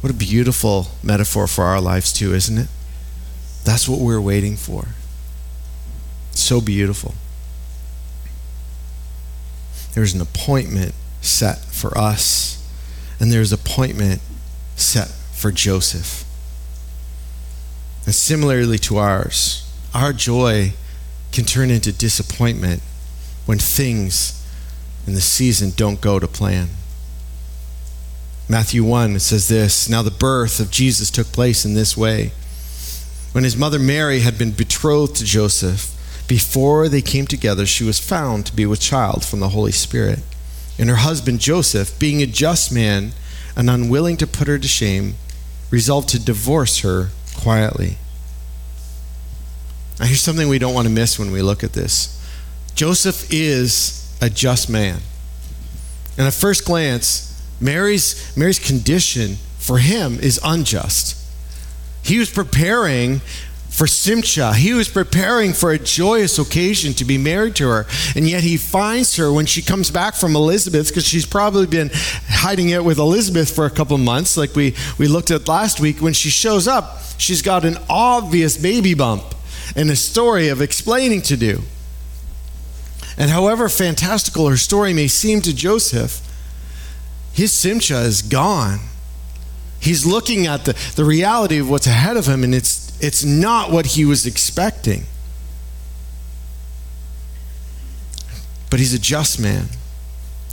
What 0.00 0.12
a 0.12 0.16
beautiful 0.16 0.88
metaphor 1.02 1.46
for 1.46 1.64
our 1.64 1.80
lives, 1.80 2.12
too, 2.12 2.34
isn't 2.34 2.58
it? 2.58 2.68
That's 3.64 3.88
what 3.88 4.00
we're 4.00 4.20
waiting 4.20 4.56
for. 4.56 4.88
So 6.32 6.60
beautiful. 6.60 7.14
There's 9.94 10.12
an 10.12 10.20
appointment 10.20 10.94
set 11.22 11.58
for 11.58 11.96
us, 11.96 12.62
and 13.18 13.32
there's 13.32 13.52
appointment 13.52 14.20
set 14.76 15.08
for 15.08 15.50
Joseph. 15.50 16.24
And 18.04 18.14
similarly 18.14 18.78
to 18.80 18.98
ours, 18.98 19.70
our 19.94 20.12
joy 20.12 20.74
can 21.34 21.44
turn 21.44 21.70
into 21.70 21.92
disappointment 21.92 22.80
when 23.44 23.58
things 23.58 24.40
in 25.06 25.14
the 25.14 25.20
season 25.20 25.72
don't 25.76 26.00
go 26.00 26.18
to 26.18 26.28
plan. 26.28 26.68
Matthew 28.48 28.84
1, 28.84 29.16
it 29.16 29.20
says 29.20 29.48
this 29.48 29.88
Now 29.88 30.02
the 30.02 30.10
birth 30.10 30.60
of 30.60 30.70
Jesus 30.70 31.10
took 31.10 31.26
place 31.28 31.64
in 31.64 31.74
this 31.74 31.96
way. 31.96 32.32
When 33.32 33.42
his 33.42 33.56
mother 33.56 33.80
Mary 33.80 34.20
had 34.20 34.38
been 34.38 34.52
betrothed 34.52 35.16
to 35.16 35.24
Joseph, 35.24 35.90
before 36.28 36.88
they 36.88 37.02
came 37.02 37.26
together, 37.26 37.66
she 37.66 37.84
was 37.84 37.98
found 37.98 38.46
to 38.46 38.56
be 38.56 38.64
with 38.64 38.80
child 38.80 39.24
from 39.24 39.40
the 39.40 39.48
Holy 39.48 39.72
Spirit. 39.72 40.20
And 40.78 40.88
her 40.88 40.96
husband 40.96 41.40
Joseph, 41.40 41.98
being 41.98 42.22
a 42.22 42.26
just 42.26 42.72
man 42.72 43.12
and 43.56 43.68
unwilling 43.68 44.16
to 44.18 44.26
put 44.26 44.48
her 44.48 44.58
to 44.58 44.68
shame, 44.68 45.14
resolved 45.70 46.08
to 46.10 46.24
divorce 46.24 46.80
her 46.80 47.08
quietly. 47.36 47.98
Now, 49.98 50.06
here's 50.06 50.20
something 50.20 50.48
we 50.48 50.58
don't 50.58 50.74
want 50.74 50.88
to 50.88 50.92
miss 50.92 51.18
when 51.18 51.30
we 51.30 51.42
look 51.42 51.62
at 51.62 51.72
this 51.72 52.20
Joseph 52.74 53.32
is 53.32 54.16
a 54.20 54.28
just 54.28 54.68
man. 54.68 55.00
And 56.16 56.26
at 56.26 56.32
first 56.32 56.64
glance, 56.64 57.30
Mary's, 57.60 58.36
Mary's 58.36 58.58
condition 58.58 59.36
for 59.58 59.78
him 59.78 60.18
is 60.20 60.40
unjust. 60.44 61.20
He 62.04 62.18
was 62.18 62.30
preparing 62.30 63.20
for 63.70 63.88
Simcha. 63.88 64.54
He 64.54 64.72
was 64.72 64.88
preparing 64.88 65.52
for 65.52 65.72
a 65.72 65.78
joyous 65.78 66.38
occasion 66.38 66.92
to 66.94 67.04
be 67.04 67.18
married 67.18 67.56
to 67.56 67.68
her. 67.68 67.86
And 68.14 68.28
yet 68.28 68.44
he 68.44 68.56
finds 68.56 69.16
her 69.16 69.32
when 69.32 69.46
she 69.46 69.62
comes 69.62 69.90
back 69.90 70.14
from 70.14 70.36
Elizabeth, 70.36 70.88
because 70.88 71.06
she's 71.06 71.26
probably 71.26 71.66
been 71.66 71.90
hiding 72.28 72.68
it 72.68 72.84
with 72.84 72.98
Elizabeth 72.98 73.52
for 73.52 73.66
a 73.66 73.70
couple 73.70 73.98
months, 73.98 74.36
like 74.36 74.54
we, 74.54 74.76
we 74.98 75.08
looked 75.08 75.32
at 75.32 75.48
last 75.48 75.80
week. 75.80 76.00
When 76.00 76.12
she 76.12 76.30
shows 76.30 76.68
up, 76.68 77.00
she's 77.18 77.42
got 77.42 77.64
an 77.64 77.78
obvious 77.88 78.56
baby 78.56 78.94
bump 78.94 79.24
and 79.74 79.90
a 79.90 79.96
story 79.96 80.48
of 80.48 80.60
explaining 80.60 81.22
to 81.22 81.36
do. 81.36 81.62
And 83.16 83.30
however 83.30 83.68
fantastical 83.68 84.48
her 84.48 84.56
story 84.56 84.92
may 84.92 85.08
seem 85.08 85.40
to 85.42 85.54
Joseph, 85.54 86.20
his 87.32 87.52
Simcha 87.52 88.00
is 88.00 88.22
gone. 88.22 88.80
He's 89.80 90.06
looking 90.06 90.46
at 90.46 90.64
the, 90.64 90.72
the 90.96 91.04
reality 91.04 91.58
of 91.58 91.68
what's 91.68 91.86
ahead 91.86 92.16
of 92.16 92.26
him, 92.26 92.42
and 92.42 92.54
it's, 92.54 92.98
it's 93.02 93.24
not 93.24 93.70
what 93.70 93.86
he 93.86 94.04
was 94.04 94.26
expecting. 94.26 95.04
But 98.70 98.80
he's 98.80 98.94
a 98.94 98.98
just 98.98 99.38
man, 99.38 99.66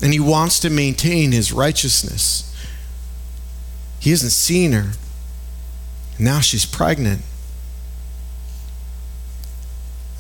and 0.04 0.12
he 0.12 0.20
wants 0.20 0.60
to 0.60 0.70
maintain 0.70 1.32
his 1.32 1.54
righteousness. 1.54 2.48
He 4.00 4.10
hasn't 4.10 4.32
seen 4.32 4.74
her. 4.74 4.92
Now 6.20 6.40
she's 6.40 6.66
pregnant. 6.66 7.22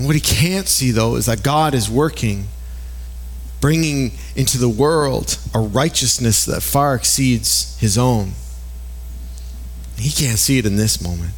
And 0.01 0.07
what 0.07 0.15
he 0.15 0.19
can't 0.19 0.67
see, 0.67 0.89
though, 0.89 1.15
is 1.15 1.27
that 1.27 1.43
God 1.43 1.75
is 1.75 1.87
working, 1.87 2.47
bringing 3.59 4.13
into 4.35 4.57
the 4.57 4.67
world 4.67 5.37
a 5.53 5.59
righteousness 5.59 6.43
that 6.45 6.61
far 6.61 6.95
exceeds 6.95 7.77
his 7.79 7.99
own. 7.99 8.31
He 9.99 10.09
can't 10.09 10.39
see 10.39 10.57
it 10.57 10.65
in 10.65 10.75
this 10.75 11.03
moment. 11.03 11.33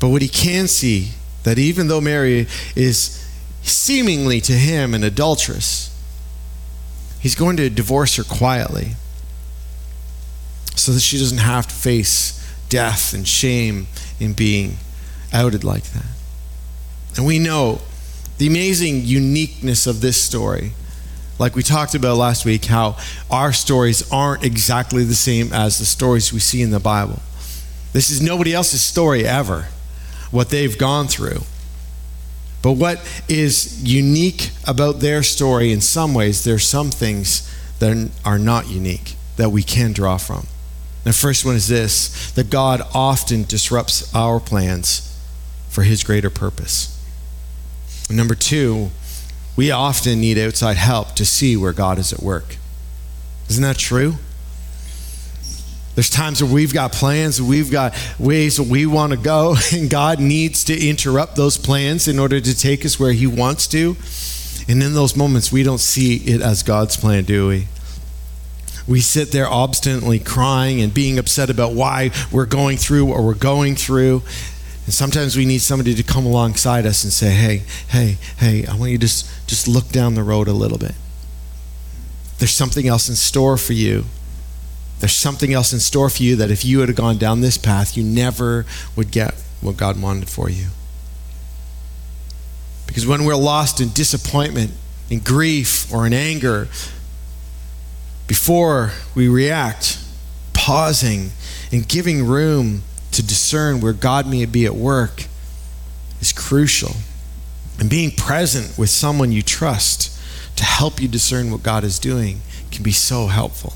But 0.00 0.08
what 0.08 0.20
he 0.20 0.28
can 0.28 0.68
see, 0.68 1.12
that 1.44 1.58
even 1.58 1.88
though 1.88 2.02
Mary 2.02 2.46
is 2.76 3.26
seemingly 3.62 4.42
to 4.42 4.52
him 4.52 4.92
an 4.92 5.02
adulteress, 5.02 5.98
he's 7.20 7.34
going 7.34 7.56
to 7.56 7.70
divorce 7.70 8.16
her 8.16 8.22
quietly 8.22 8.96
so 10.76 10.92
that 10.92 11.00
she 11.00 11.16
doesn't 11.16 11.38
have 11.38 11.66
to 11.68 11.74
face 11.74 12.36
death 12.68 13.14
and 13.14 13.26
shame 13.26 13.86
in 14.18 14.34
being 14.34 14.76
outed 15.32 15.64
like 15.64 15.84
that. 15.94 16.19
And 17.16 17.26
we 17.26 17.38
know 17.38 17.80
the 18.38 18.46
amazing 18.46 19.04
uniqueness 19.04 19.86
of 19.86 20.00
this 20.00 20.20
story. 20.20 20.72
Like 21.38 21.56
we 21.56 21.62
talked 21.62 21.94
about 21.94 22.16
last 22.16 22.44
week, 22.44 22.66
how 22.66 22.96
our 23.30 23.52
stories 23.52 24.10
aren't 24.12 24.44
exactly 24.44 25.04
the 25.04 25.14
same 25.14 25.52
as 25.52 25.78
the 25.78 25.84
stories 25.84 26.32
we 26.32 26.40
see 26.40 26.62
in 26.62 26.70
the 26.70 26.80
Bible. 26.80 27.20
This 27.92 28.10
is 28.10 28.22
nobody 28.22 28.54
else's 28.54 28.82
story 28.82 29.26
ever, 29.26 29.68
what 30.30 30.50
they've 30.50 30.76
gone 30.76 31.06
through. 31.06 31.42
But 32.62 32.72
what 32.72 33.00
is 33.28 33.82
unique 33.82 34.50
about 34.66 35.00
their 35.00 35.22
story, 35.22 35.72
in 35.72 35.80
some 35.80 36.12
ways, 36.14 36.44
there's 36.44 36.66
some 36.66 36.90
things 36.90 37.50
that 37.78 38.10
are 38.24 38.38
not 38.38 38.68
unique 38.68 39.14
that 39.36 39.50
we 39.50 39.62
can 39.62 39.92
draw 39.92 40.18
from. 40.18 40.46
The 41.04 41.14
first 41.14 41.46
one 41.46 41.56
is 41.56 41.68
this 41.68 42.30
that 42.32 42.50
God 42.50 42.82
often 42.94 43.44
disrupts 43.44 44.14
our 44.14 44.38
plans 44.38 45.18
for 45.70 45.82
his 45.82 46.04
greater 46.04 46.28
purpose. 46.28 46.99
Number 48.10 48.34
two, 48.34 48.90
we 49.56 49.70
often 49.70 50.20
need 50.20 50.38
outside 50.38 50.76
help 50.76 51.14
to 51.14 51.24
see 51.24 51.56
where 51.56 51.72
God 51.72 51.98
is 51.98 52.12
at 52.12 52.20
work. 52.20 52.56
Isn't 53.48 53.62
that 53.62 53.78
true? 53.78 54.14
There's 55.94 56.10
times 56.10 56.42
where 56.42 56.52
we've 56.52 56.72
got 56.72 56.92
plans, 56.92 57.42
we've 57.42 57.70
got 57.70 57.94
ways 58.18 58.56
that 58.56 58.64
we 58.64 58.86
want 58.86 59.12
to 59.12 59.18
go, 59.18 59.56
and 59.72 59.90
God 59.90 60.18
needs 60.18 60.64
to 60.64 60.88
interrupt 60.88 61.36
those 61.36 61.58
plans 61.58 62.08
in 62.08 62.18
order 62.18 62.40
to 62.40 62.56
take 62.56 62.84
us 62.84 62.98
where 62.98 63.12
He 63.12 63.26
wants 63.26 63.66
to. 63.68 63.96
And 64.68 64.82
in 64.82 64.94
those 64.94 65.16
moments, 65.16 65.50
we 65.50 65.62
don't 65.62 65.80
see 65.80 66.16
it 66.16 66.40
as 66.40 66.62
God's 66.62 66.96
plan, 66.96 67.24
do 67.24 67.48
we? 67.48 67.66
We 68.86 69.00
sit 69.00 69.30
there 69.30 69.48
obstinately 69.48 70.18
crying 70.18 70.80
and 70.80 70.92
being 70.92 71.18
upset 71.18 71.50
about 71.50 71.74
why 71.74 72.10
we're 72.32 72.46
going 72.46 72.76
through 72.76 73.04
what 73.04 73.22
we're 73.22 73.34
going 73.34 73.76
through. 73.76 74.22
And 74.86 74.94
sometimes 74.94 75.36
we 75.36 75.44
need 75.44 75.60
somebody 75.60 75.94
to 75.94 76.02
come 76.02 76.26
alongside 76.26 76.86
us 76.86 77.04
and 77.04 77.12
say, 77.12 77.30
hey, 77.30 77.62
hey, 77.88 78.16
hey, 78.38 78.66
I 78.66 78.74
want 78.76 78.92
you 78.92 78.98
to 78.98 79.06
just, 79.06 79.28
just 79.46 79.68
look 79.68 79.88
down 79.90 80.14
the 80.14 80.22
road 80.22 80.48
a 80.48 80.52
little 80.52 80.78
bit. 80.78 80.94
There's 82.38 82.52
something 82.52 82.88
else 82.88 83.08
in 83.08 83.14
store 83.14 83.56
for 83.56 83.74
you. 83.74 84.04
There's 85.00 85.16
something 85.16 85.52
else 85.52 85.72
in 85.72 85.80
store 85.80 86.10
for 86.10 86.22
you 86.22 86.36
that 86.36 86.50
if 86.50 86.64
you 86.64 86.80
had 86.80 86.94
gone 86.96 87.18
down 87.18 87.40
this 87.40 87.58
path, 87.58 87.96
you 87.96 88.02
never 88.02 88.66
would 88.96 89.10
get 89.10 89.34
what 89.60 89.76
God 89.76 90.00
wanted 90.00 90.28
for 90.28 90.48
you. 90.48 90.68
Because 92.86 93.06
when 93.06 93.24
we're 93.24 93.36
lost 93.36 93.80
in 93.80 93.90
disappointment, 93.90 94.72
in 95.10 95.20
grief, 95.20 95.92
or 95.92 96.06
in 96.06 96.12
anger, 96.12 96.68
before 98.26 98.92
we 99.14 99.28
react, 99.28 99.98
pausing 100.52 101.30
and 101.72 101.86
giving 101.88 102.26
room 102.26 102.82
to 103.12 103.22
discern 103.22 103.80
where 103.80 103.92
God 103.92 104.26
may 104.26 104.44
be 104.44 104.66
at 104.66 104.74
work 104.74 105.24
is 106.20 106.32
crucial. 106.32 106.96
And 107.78 107.88
being 107.88 108.10
present 108.10 108.78
with 108.78 108.90
someone 108.90 109.32
you 109.32 109.42
trust 109.42 110.18
to 110.56 110.64
help 110.64 111.00
you 111.00 111.08
discern 111.08 111.50
what 111.50 111.62
God 111.62 111.84
is 111.84 111.98
doing 111.98 112.40
can 112.70 112.82
be 112.82 112.92
so 112.92 113.26
helpful. 113.26 113.74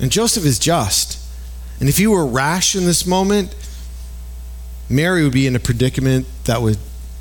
And 0.00 0.10
Joseph 0.10 0.44
is 0.44 0.58
just. 0.58 1.18
And 1.80 1.88
if 1.88 1.98
you 1.98 2.10
were 2.10 2.26
rash 2.26 2.74
in 2.74 2.84
this 2.84 3.06
moment, 3.06 3.54
Mary 4.88 5.22
would 5.22 5.32
be 5.32 5.46
in 5.46 5.54
a 5.54 5.60
predicament 5.60 6.26
that 6.44 6.62
would, 6.62 6.78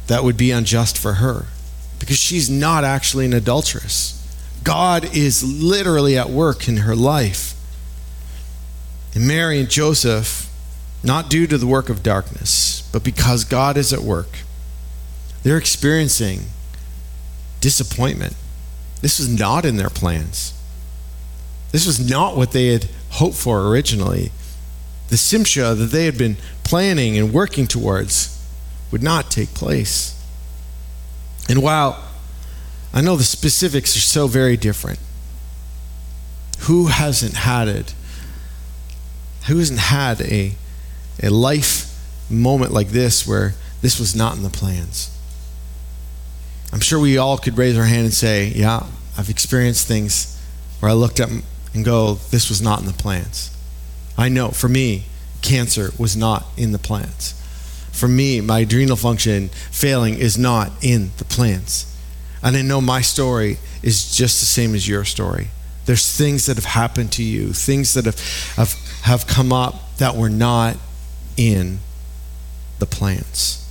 that 0.08 0.24
would 0.24 0.38
be 0.38 0.52
unjust 0.52 0.98
for 0.98 1.16
her 1.16 1.48
because 2.00 2.18
she's 2.18 2.50
not 2.50 2.84
actually 2.84 3.26
an 3.26 3.34
adulteress. 3.34 4.14
God 4.64 5.16
is 5.16 5.44
literally 5.44 6.18
at 6.18 6.30
work 6.30 6.68
in 6.68 6.78
her 6.78 6.96
life. 6.96 7.54
And 9.14 9.28
Mary 9.28 9.60
and 9.60 9.70
Joseph, 9.70 10.47
not 11.04 11.30
due 11.30 11.48
to 11.48 11.58
the 11.58 11.68
work 11.68 11.90
of 11.90 12.04
darkness, 12.04 12.88
but 12.92 13.04
because 13.04 13.44
God 13.44 13.78
is 13.78 13.94
at 13.94 14.02
work, 14.02 14.40
they're 15.44 15.58
experiencing 15.58 16.42
disappointment. 17.62 18.36
This 19.02 19.20
was 19.20 19.30
not 19.30 19.66
in 19.66 19.78
their 19.78 19.90
plans. 19.90 20.54
This 21.72 21.86
was 21.86 22.00
not 22.00 22.36
what 22.36 22.52
they 22.52 22.68
had 22.68 22.90
hoped 23.12 23.36
for 23.36 23.68
originally. 23.68 24.32
The 25.10 25.18
Simcha 25.18 25.74
that 25.76 25.86
they 25.86 26.06
had 26.06 26.18
been 26.18 26.38
planning 26.64 27.18
and 27.18 27.34
working 27.34 27.68
towards 27.68 28.34
would 28.92 29.04
not 29.04 29.32
take 29.32 29.54
place. 29.54 30.14
And 31.48 31.62
while 31.62 32.04
I 32.94 33.02
know 33.02 33.16
the 33.16 33.24
specifics 33.24 33.96
are 33.96 34.02
so 34.02 34.28
very 34.28 34.58
different. 34.58 35.00
Who 36.62 36.88
hasn't 36.88 37.36
had 37.36 37.68
it? 37.68 37.94
Who 39.48 39.60
hasn't 39.60 39.80
had 39.80 40.22
a, 40.22 40.54
a 41.22 41.30
life 41.30 41.94
moment 42.30 42.72
like 42.72 42.90
this 42.90 43.28
where 43.28 43.54
this 43.82 44.00
was 44.00 44.16
not 44.16 44.36
in 44.38 44.44
the 44.44 44.50
plans? 44.50 45.14
I'm 46.72 46.80
sure 46.80 47.00
we 47.00 47.18
all 47.18 47.38
could 47.38 47.58
raise 47.58 47.78
our 47.78 47.86
hand 47.86 48.06
and 48.06 48.14
say, 48.14 48.48
Yeah, 48.48 48.86
I've 49.18 49.30
experienced 49.30 49.88
things 49.88 50.40
where 50.80 50.92
I 50.92 50.94
looked 50.94 51.20
up 51.20 51.30
and 51.74 51.86
go, 51.86 52.16
This 52.16 52.50
was 52.50 52.62
not 52.62 52.80
in 52.80 52.86
the 52.86 52.94
plans. 52.94 53.56
I 54.18 54.30
know 54.30 54.50
for 54.50 54.68
me, 54.68 55.06
cancer 55.42 55.92
was 55.98 56.18
not 56.18 56.46
in 56.58 56.72
the 56.72 56.80
plans. 56.80 57.34
For 57.92 58.08
me, 58.08 58.42
my 58.42 58.60
adrenal 58.60 58.96
function 58.96 59.50
failing 59.72 60.16
is 60.16 60.38
not 60.38 60.72
in 60.82 61.12
the 61.18 61.26
plans. 61.26 61.96
And 62.44 62.56
I 62.56 62.62
know 62.62 62.82
my 62.82 63.02
story 63.02 63.58
is 63.82 64.16
just 64.16 64.40
the 64.40 64.46
same 64.46 64.76
as 64.76 64.88
your 64.88 65.04
story. 65.04 65.48
There's 65.86 66.16
things 66.16 66.46
that 66.46 66.58
have 66.58 66.66
happened 66.66 67.12
to 67.14 67.24
you, 67.24 67.54
things 67.54 67.94
that 67.94 68.06
have, 68.06 68.20
have, 68.56 68.74
have 69.04 69.28
come 69.28 69.54
up 69.54 69.98
that 69.98 70.16
were 70.16 70.30
not 70.30 70.78
in 71.38 71.80
the 72.80 72.86
plans. 72.86 73.64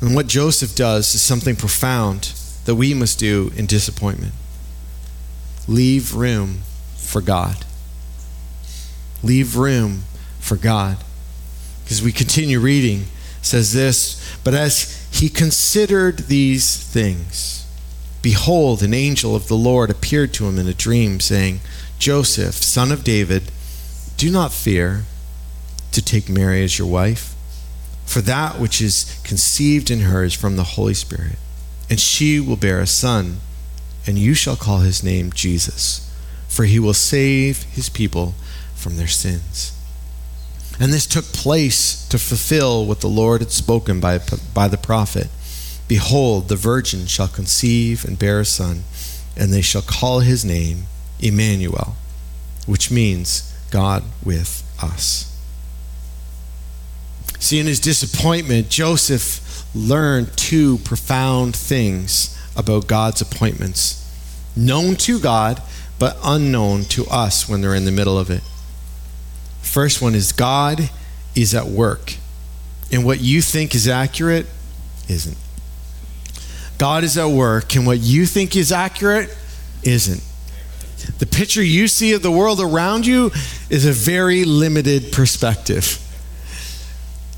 And 0.00 0.14
what 0.14 0.26
Joseph 0.26 0.74
does 0.74 1.14
is 1.14 1.22
something 1.22 1.56
profound 1.56 2.34
that 2.66 2.74
we 2.74 2.92
must 2.92 3.18
do 3.18 3.52
in 3.56 3.66
disappointment 3.66 4.34
leave 5.66 6.14
room 6.14 6.60
for 6.96 7.22
God. 7.22 7.64
Leave 9.22 9.56
room 9.56 10.04
for 10.38 10.56
God. 10.56 10.98
Because 11.82 12.02
we 12.02 12.12
continue 12.12 12.60
reading, 12.60 13.04
says 13.40 13.72
this, 13.72 14.36
but 14.44 14.54
as 14.54 15.06
he 15.10 15.28
considered 15.28 16.18
these 16.18 16.76
things. 16.76 17.66
Behold, 18.20 18.82
an 18.82 18.94
angel 18.94 19.36
of 19.36 19.48
the 19.48 19.56
Lord 19.56 19.90
appeared 19.90 20.32
to 20.34 20.46
him 20.46 20.58
in 20.58 20.66
a 20.66 20.74
dream, 20.74 21.20
saying, 21.20 21.60
Joseph, 21.98 22.54
son 22.54 22.90
of 22.90 23.04
David, 23.04 23.50
do 24.24 24.30
not 24.30 24.54
fear 24.54 25.02
to 25.92 26.00
take 26.00 26.30
Mary 26.30 26.64
as 26.64 26.78
your 26.78 26.88
wife, 26.88 27.34
for 28.06 28.22
that 28.22 28.58
which 28.58 28.80
is 28.80 29.20
conceived 29.22 29.90
in 29.90 30.00
her 30.00 30.24
is 30.24 30.32
from 30.32 30.56
the 30.56 30.64
Holy 30.64 30.94
Spirit. 30.94 31.36
And 31.90 32.00
she 32.00 32.40
will 32.40 32.56
bear 32.56 32.80
a 32.80 32.86
son, 32.86 33.40
and 34.06 34.18
you 34.18 34.32
shall 34.32 34.56
call 34.56 34.78
his 34.78 35.04
name 35.04 35.30
Jesus, 35.30 36.10
for 36.48 36.64
he 36.64 36.78
will 36.78 36.94
save 36.94 37.64
his 37.64 37.90
people 37.90 38.32
from 38.74 38.96
their 38.96 39.08
sins. 39.08 39.78
And 40.80 40.90
this 40.90 41.06
took 41.06 41.26
place 41.26 42.08
to 42.08 42.18
fulfill 42.18 42.86
what 42.86 43.02
the 43.02 43.08
Lord 43.08 43.42
had 43.42 43.50
spoken 43.50 44.00
by, 44.00 44.20
by 44.54 44.68
the 44.68 44.78
prophet 44.78 45.28
Behold, 45.86 46.48
the 46.48 46.56
virgin 46.56 47.04
shall 47.04 47.28
conceive 47.28 48.06
and 48.06 48.18
bear 48.18 48.40
a 48.40 48.46
son, 48.46 48.84
and 49.36 49.52
they 49.52 49.60
shall 49.60 49.82
call 49.82 50.20
his 50.20 50.46
name 50.46 50.86
Emmanuel, 51.20 51.96
which 52.64 52.90
means 52.90 53.50
God 53.74 54.04
with 54.24 54.62
us. 54.80 55.36
See, 57.40 57.58
in 57.58 57.66
his 57.66 57.80
disappointment, 57.80 58.70
Joseph 58.70 59.66
learned 59.74 60.36
two 60.36 60.78
profound 60.78 61.56
things 61.56 62.40
about 62.56 62.86
God's 62.86 63.20
appointments 63.20 64.00
known 64.54 64.94
to 64.94 65.18
God, 65.18 65.60
but 65.98 66.16
unknown 66.22 66.84
to 66.84 67.04
us 67.06 67.48
when 67.48 67.62
they're 67.62 67.74
in 67.74 67.84
the 67.84 67.90
middle 67.90 68.16
of 68.16 68.30
it. 68.30 68.42
First 69.60 70.00
one 70.00 70.14
is 70.14 70.30
God 70.30 70.88
is 71.34 71.52
at 71.52 71.66
work. 71.66 72.14
And 72.92 73.04
what 73.04 73.20
you 73.20 73.42
think 73.42 73.74
is 73.74 73.88
accurate 73.88 74.46
isn't. 75.08 75.36
God 76.78 77.02
is 77.02 77.18
at 77.18 77.26
work, 77.26 77.74
and 77.74 77.84
what 77.86 77.98
you 77.98 78.24
think 78.24 78.54
is 78.54 78.70
accurate 78.70 79.36
isn't. 79.82 80.22
The 81.18 81.26
picture 81.26 81.62
you 81.62 81.88
see 81.88 82.12
of 82.12 82.22
the 82.22 82.30
world 82.30 82.60
around 82.60 83.06
you 83.06 83.30
is 83.70 83.86
a 83.86 83.92
very 83.92 84.44
limited 84.44 85.12
perspective. 85.12 86.00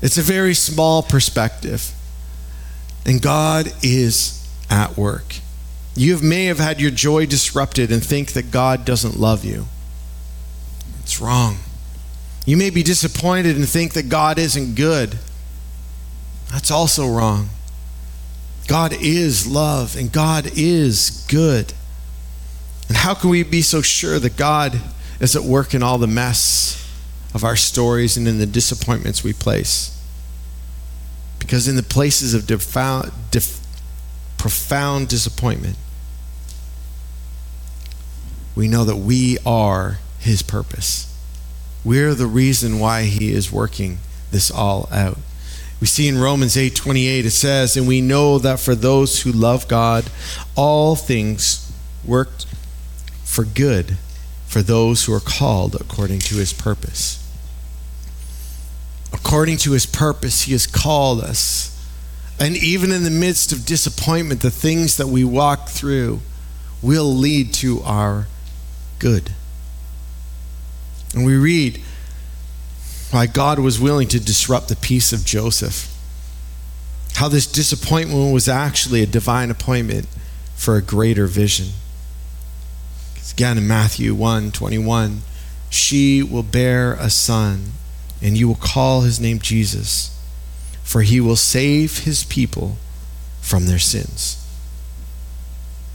It's 0.01 0.17
a 0.17 0.21
very 0.21 0.53
small 0.53 1.01
perspective. 1.01 1.91
And 3.05 3.21
God 3.21 3.71
is 3.81 4.47
at 4.69 4.97
work. 4.97 5.35
You 5.95 6.19
may 6.19 6.45
have 6.45 6.59
had 6.59 6.79
your 6.79 6.91
joy 6.91 7.25
disrupted 7.25 7.91
and 7.91 8.03
think 8.03 8.33
that 8.33 8.51
God 8.51 8.85
doesn't 8.85 9.19
love 9.19 9.43
you. 9.43 9.65
It's 11.01 11.19
wrong. 11.19 11.57
You 12.45 12.57
may 12.57 12.69
be 12.69 12.83
disappointed 12.83 13.55
and 13.55 13.67
think 13.67 13.93
that 13.93 14.09
God 14.09 14.37
isn't 14.37 14.75
good. 14.75 15.17
That's 16.51 16.71
also 16.71 17.07
wrong. 17.07 17.49
God 18.67 18.93
is 18.93 19.47
love 19.47 19.95
and 19.95 20.11
God 20.11 20.51
is 20.55 21.25
good. 21.29 21.73
And 22.87 22.97
how 22.97 23.13
can 23.13 23.29
we 23.29 23.43
be 23.43 23.61
so 23.61 23.81
sure 23.81 24.19
that 24.19 24.37
God 24.37 24.81
is 25.19 25.35
at 25.35 25.43
work 25.43 25.73
in 25.73 25.83
all 25.83 25.97
the 25.97 26.07
mess 26.07 26.83
of 27.33 27.43
our 27.43 27.55
stories 27.55 28.17
and 28.17 28.27
in 28.27 28.39
the 28.39 28.45
disappointments 28.45 29.23
we 29.23 29.33
place. 29.33 29.93
Because 31.39 31.67
in 31.67 31.75
the 31.75 31.83
places 31.83 32.33
of 32.33 32.47
defound, 32.47 33.11
def, 33.31 33.59
profound 34.37 35.07
disappointment, 35.07 35.77
we 38.55 38.67
know 38.67 38.83
that 38.83 38.97
we 38.97 39.37
are 39.45 39.99
His 40.19 40.41
purpose. 40.41 41.13
We're 41.83 42.15
the 42.15 42.25
reason 42.25 42.79
why 42.79 43.03
He 43.03 43.31
is 43.31 43.51
working 43.51 43.99
this 44.31 44.49
all 44.49 44.89
out. 44.91 45.17
We 45.79 45.85
see 45.85 46.07
in 46.07 46.17
Romans 46.17 46.57
8 46.57 46.75
28, 46.75 47.25
it 47.25 47.31
says, 47.31 47.77
And 47.77 47.87
we 47.87 48.01
know 48.01 48.39
that 48.39 48.59
for 48.59 48.73
those 48.73 49.21
who 49.21 49.31
love 49.31 49.67
God, 49.67 50.09
all 50.55 50.95
things 50.95 51.71
work 52.03 52.29
for 53.37 53.45
good 53.45 53.97
for 54.47 54.63
those 54.63 55.05
who 55.05 55.13
are 55.13 55.19
called 55.19 55.75
according 55.75 56.17
to 56.17 56.37
his 56.37 56.53
purpose. 56.53 57.23
According 59.13 59.57
to 59.57 59.73
his 59.73 59.85
purpose, 59.85 60.41
he 60.45 60.53
has 60.53 60.65
called 60.65 61.21
us. 61.21 61.71
And 62.39 62.57
even 62.57 62.91
in 62.91 63.03
the 63.03 63.11
midst 63.11 63.51
of 63.51 63.63
disappointment, 63.63 64.41
the 64.41 64.49
things 64.49 64.97
that 64.97 65.05
we 65.05 65.23
walk 65.23 65.69
through 65.69 66.21
will 66.81 67.13
lead 67.13 67.53
to 67.53 67.79
our 67.83 68.25
good. 68.97 69.29
And 71.13 71.23
we 71.23 71.35
read 71.35 71.79
why 73.11 73.27
God 73.27 73.59
was 73.59 73.79
willing 73.79 74.07
to 74.07 74.19
disrupt 74.19 74.67
the 74.67 74.75
peace 74.75 75.13
of 75.13 75.23
Joseph. 75.23 75.95
How 77.13 77.27
this 77.27 77.45
disappointment 77.45 78.33
was 78.33 78.49
actually 78.49 79.03
a 79.03 79.07
divine 79.07 79.51
appointment 79.51 80.07
for 80.55 80.75
a 80.75 80.81
greater 80.81 81.27
vision. 81.27 81.67
Again 83.37 83.59
in 83.59 83.67
Matthew 83.67 84.15
1 84.15 84.51
21, 84.51 85.21
she 85.69 86.23
will 86.23 86.41
bear 86.41 86.93
a 86.93 87.07
son, 87.11 87.73
and 88.19 88.35
you 88.35 88.47
will 88.47 88.55
call 88.55 89.01
his 89.01 89.19
name 89.19 89.37
Jesus, 89.37 90.19
for 90.81 91.03
he 91.03 91.21
will 91.21 91.35
save 91.35 91.99
his 91.99 92.23
people 92.23 92.77
from 93.39 93.67
their 93.67 93.77
sins. 93.77 94.43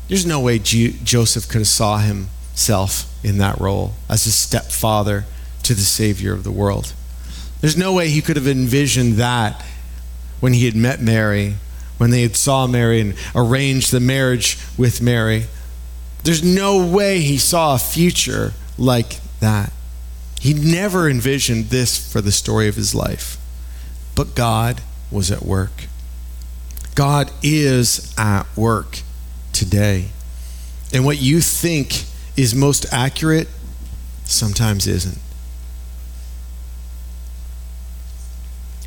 There's 0.06 0.24
no 0.24 0.38
way 0.38 0.60
Joseph 0.60 1.48
could 1.48 1.62
have 1.62 1.66
saw 1.66 1.98
himself 1.98 3.12
in 3.24 3.38
that 3.38 3.60
role 3.60 3.94
as 4.08 4.24
a 4.24 4.30
stepfather 4.30 5.24
to 5.64 5.74
the 5.74 5.80
Savior 5.80 6.32
of 6.32 6.44
the 6.44 6.52
world. 6.52 6.92
There's 7.60 7.76
no 7.76 7.92
way 7.92 8.08
he 8.08 8.22
could 8.22 8.36
have 8.36 8.46
envisioned 8.46 9.14
that 9.14 9.64
when 10.38 10.52
he 10.52 10.66
had 10.66 10.76
met 10.76 11.02
Mary, 11.02 11.56
when 11.98 12.10
they 12.10 12.22
had 12.22 12.36
saw 12.36 12.68
Mary 12.68 13.00
and 13.00 13.14
arranged 13.34 13.90
the 13.90 13.98
marriage 13.98 14.58
with 14.78 15.02
Mary. 15.02 15.46
There's 16.24 16.42
no 16.42 16.84
way 16.86 17.20
he 17.20 17.38
saw 17.38 17.74
a 17.74 17.78
future 17.78 18.52
like 18.78 19.20
that. 19.40 19.72
He 20.40 20.54
never 20.54 21.08
envisioned 21.08 21.66
this 21.66 22.12
for 22.12 22.20
the 22.20 22.32
story 22.32 22.68
of 22.68 22.76
his 22.76 22.94
life. 22.94 23.38
But 24.14 24.34
God 24.34 24.80
was 25.10 25.30
at 25.30 25.42
work. 25.42 25.86
God 26.94 27.30
is 27.42 28.14
at 28.18 28.44
work 28.56 29.00
today. 29.52 30.08
And 30.92 31.04
what 31.04 31.20
you 31.20 31.40
think 31.40 32.04
is 32.36 32.54
most 32.54 32.86
accurate 32.92 33.48
sometimes 34.24 34.86
isn't. 34.86 35.18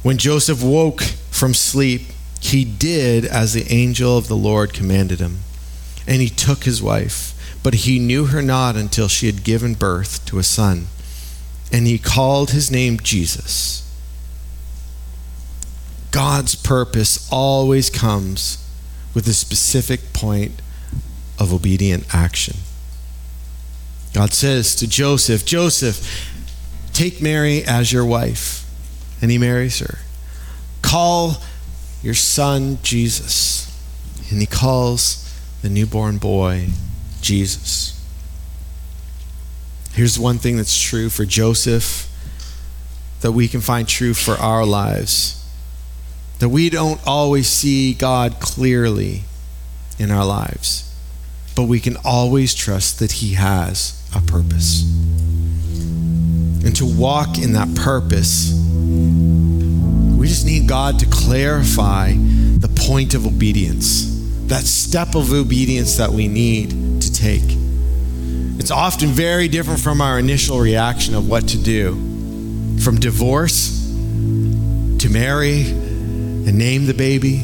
When 0.03 0.17
Joseph 0.17 0.61
woke 0.61 1.01
from 1.31 1.53
sleep, 1.53 2.03
he 2.39 2.63
did 2.63 3.25
as 3.25 3.53
the 3.53 3.71
angel 3.73 4.17
of 4.17 4.27
the 4.27 4.35
Lord 4.35 4.71
commanded 4.71 5.19
him 5.19 5.39
and 6.07 6.21
he 6.21 6.29
took 6.29 6.63
his 6.63 6.81
wife. 6.81 7.31
But 7.63 7.73
he 7.73 7.97
knew 7.97 8.25
her 8.25 8.41
not 8.41 8.75
until 8.75 9.07
she 9.07 9.25
had 9.25 9.43
given 9.43 9.73
birth 9.73 10.25
to 10.27 10.37
a 10.37 10.43
son, 10.43 10.87
and 11.71 11.87
he 11.87 11.97
called 11.97 12.51
his 12.51 12.69
name 12.69 12.99
Jesus. 12.99 13.81
God's 16.11 16.55
purpose 16.55 17.27
always 17.31 17.89
comes 17.89 18.63
with 19.13 19.27
a 19.27 19.33
specific 19.33 20.13
point 20.13 20.61
of 21.39 21.51
obedient 21.51 22.05
action. 22.13 22.57
God 24.13 24.31
says 24.31 24.75
to 24.75 24.87
Joseph, 24.87 25.45
Joseph, 25.45 26.31
take 26.93 27.21
Mary 27.21 27.63
as 27.65 27.91
your 27.91 28.05
wife. 28.05 28.61
And 29.21 29.31
he 29.31 29.37
marries 29.37 29.79
her. 29.79 29.99
Call 30.81 31.41
your 32.01 32.13
son 32.13 32.79
Jesus. 32.83 33.69
And 34.29 34.39
he 34.39 34.45
calls 34.45 35.24
the 35.65 35.71
newborn 35.71 36.19
boy, 36.19 36.67
Jesus. 37.21 37.99
Here's 39.93 40.19
one 40.19 40.37
thing 40.37 40.57
that's 40.57 40.79
true 40.79 41.09
for 41.09 41.25
Joseph 41.25 42.07
that 43.21 43.31
we 43.31 43.47
can 43.47 43.61
find 43.61 43.87
true 43.87 44.13
for 44.13 44.35
our 44.35 44.63
lives 44.63 45.43
that 46.37 46.49
we 46.49 46.69
don't 46.69 46.99
always 47.07 47.47
see 47.47 47.93
God 47.95 48.39
clearly 48.39 49.23
in 49.97 50.11
our 50.11 50.25
lives, 50.25 50.93
but 51.55 51.63
we 51.63 51.79
can 51.79 51.97
always 52.03 52.53
trust 52.53 52.99
that 52.99 53.13
He 53.13 53.33
has 53.33 54.07
a 54.15 54.21
purpose. 54.21 54.83
And 56.63 56.75
to 56.75 56.85
walk 56.85 57.39
in 57.39 57.53
that 57.53 57.73
purpose, 57.73 58.51
we 58.53 60.27
just 60.27 60.45
need 60.45 60.67
God 60.67 60.99
to 60.99 61.07
clarify 61.07 62.11
the 62.11 62.69
point 62.75 63.15
of 63.15 63.25
obedience 63.25 64.14
that 64.47 64.63
step 64.63 65.15
of 65.15 65.33
obedience 65.33 65.97
that 65.97 66.11
we 66.11 66.27
need 66.27 67.01
to 67.01 67.11
take. 67.11 67.43
It's 68.59 68.71
often 68.71 69.09
very 69.09 69.47
different 69.47 69.79
from 69.79 70.01
our 70.01 70.17
initial 70.17 70.59
reaction 70.59 71.15
of 71.15 71.27
what 71.29 71.47
to 71.49 71.57
do. 71.57 71.93
From 72.81 72.99
divorce 72.99 73.85
to 73.89 75.09
marry 75.09 75.69
and 75.69 76.57
name 76.57 76.85
the 76.85 76.93
baby, 76.93 77.37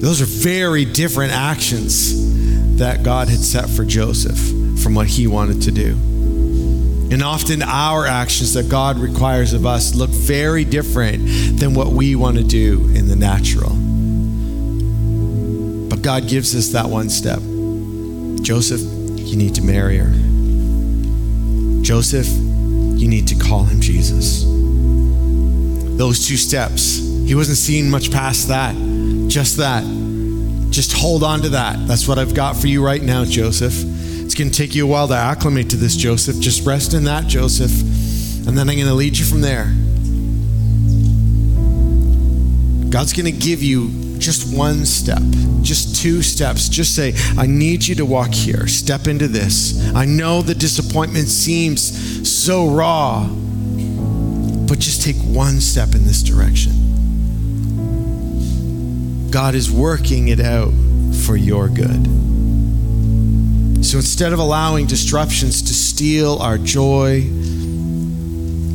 those 0.00 0.20
are 0.20 0.26
very 0.26 0.84
different 0.84 1.32
actions 1.32 2.76
that 2.78 3.02
God 3.02 3.28
had 3.28 3.38
set 3.38 3.68
for 3.68 3.84
Joseph 3.84 4.38
from 4.82 4.94
what 4.94 5.06
he 5.06 5.26
wanted 5.26 5.62
to 5.62 5.70
do. 5.70 5.92
And 7.12 7.22
often 7.22 7.62
our 7.62 8.06
actions 8.06 8.54
that 8.54 8.68
God 8.68 8.98
requires 8.98 9.52
of 9.52 9.66
us 9.66 9.94
look 9.94 10.10
very 10.10 10.64
different 10.64 11.58
than 11.58 11.74
what 11.74 11.88
we 11.88 12.16
want 12.16 12.38
to 12.38 12.42
do 12.42 12.90
in 12.94 13.06
the 13.06 13.16
natural. 13.16 13.81
God 16.02 16.26
gives 16.26 16.54
us 16.56 16.68
that 16.68 16.86
one 16.86 17.08
step. 17.08 17.38
Joseph, 18.44 18.80
you 19.20 19.36
need 19.36 19.54
to 19.54 19.62
marry 19.62 19.98
her. 19.98 20.10
Joseph, 21.82 22.26
you 22.26 23.06
need 23.06 23.28
to 23.28 23.36
call 23.36 23.64
him 23.64 23.80
Jesus. 23.80 24.44
Those 25.96 26.26
two 26.26 26.36
steps. 26.36 26.98
He 26.98 27.36
wasn't 27.36 27.58
seeing 27.58 27.88
much 27.88 28.10
past 28.10 28.48
that. 28.48 28.74
Just 29.28 29.58
that. 29.58 29.84
Just 30.70 30.92
hold 30.92 31.22
on 31.22 31.42
to 31.42 31.50
that. 31.50 31.86
That's 31.86 32.08
what 32.08 32.18
I've 32.18 32.34
got 32.34 32.56
for 32.56 32.66
you 32.66 32.84
right 32.84 33.02
now, 33.02 33.24
Joseph. 33.24 33.74
It's 34.24 34.34
going 34.34 34.50
to 34.50 34.56
take 34.56 34.74
you 34.74 34.84
a 34.86 34.90
while 34.90 35.06
to 35.06 35.14
acclimate 35.14 35.70
to 35.70 35.76
this, 35.76 35.94
Joseph. 35.94 36.40
Just 36.40 36.66
rest 36.66 36.94
in 36.94 37.04
that, 37.04 37.28
Joseph. 37.28 37.70
And 38.48 38.58
then 38.58 38.68
I'm 38.68 38.74
going 38.74 38.88
to 38.88 38.94
lead 38.94 39.16
you 39.16 39.24
from 39.24 39.40
there. 39.40 39.66
God's 42.90 43.12
going 43.12 43.26
to 43.26 43.38
give 43.38 43.62
you 43.62 44.01
just 44.22 44.56
one 44.56 44.86
step, 44.86 45.20
just 45.62 46.00
two 46.00 46.22
steps. 46.22 46.68
Just 46.68 46.94
say, 46.94 47.12
I 47.36 47.46
need 47.46 47.86
you 47.86 47.96
to 47.96 48.06
walk 48.06 48.32
here. 48.32 48.68
Step 48.68 49.08
into 49.08 49.26
this. 49.26 49.92
I 49.94 50.04
know 50.04 50.40
the 50.42 50.54
disappointment 50.54 51.28
seems 51.28 52.30
so 52.30 52.68
raw, 52.68 53.26
but 53.26 54.78
just 54.78 55.02
take 55.02 55.16
one 55.16 55.60
step 55.60 55.94
in 55.94 56.04
this 56.04 56.22
direction. 56.22 56.72
God 59.30 59.54
is 59.54 59.70
working 59.70 60.28
it 60.28 60.40
out 60.40 60.72
for 61.26 61.36
your 61.36 61.68
good. 61.68 62.06
So 63.84 63.96
instead 63.98 64.32
of 64.32 64.38
allowing 64.38 64.86
disruptions 64.86 65.62
to 65.62 65.74
steal 65.74 66.38
our 66.38 66.58
joy, 66.58 67.22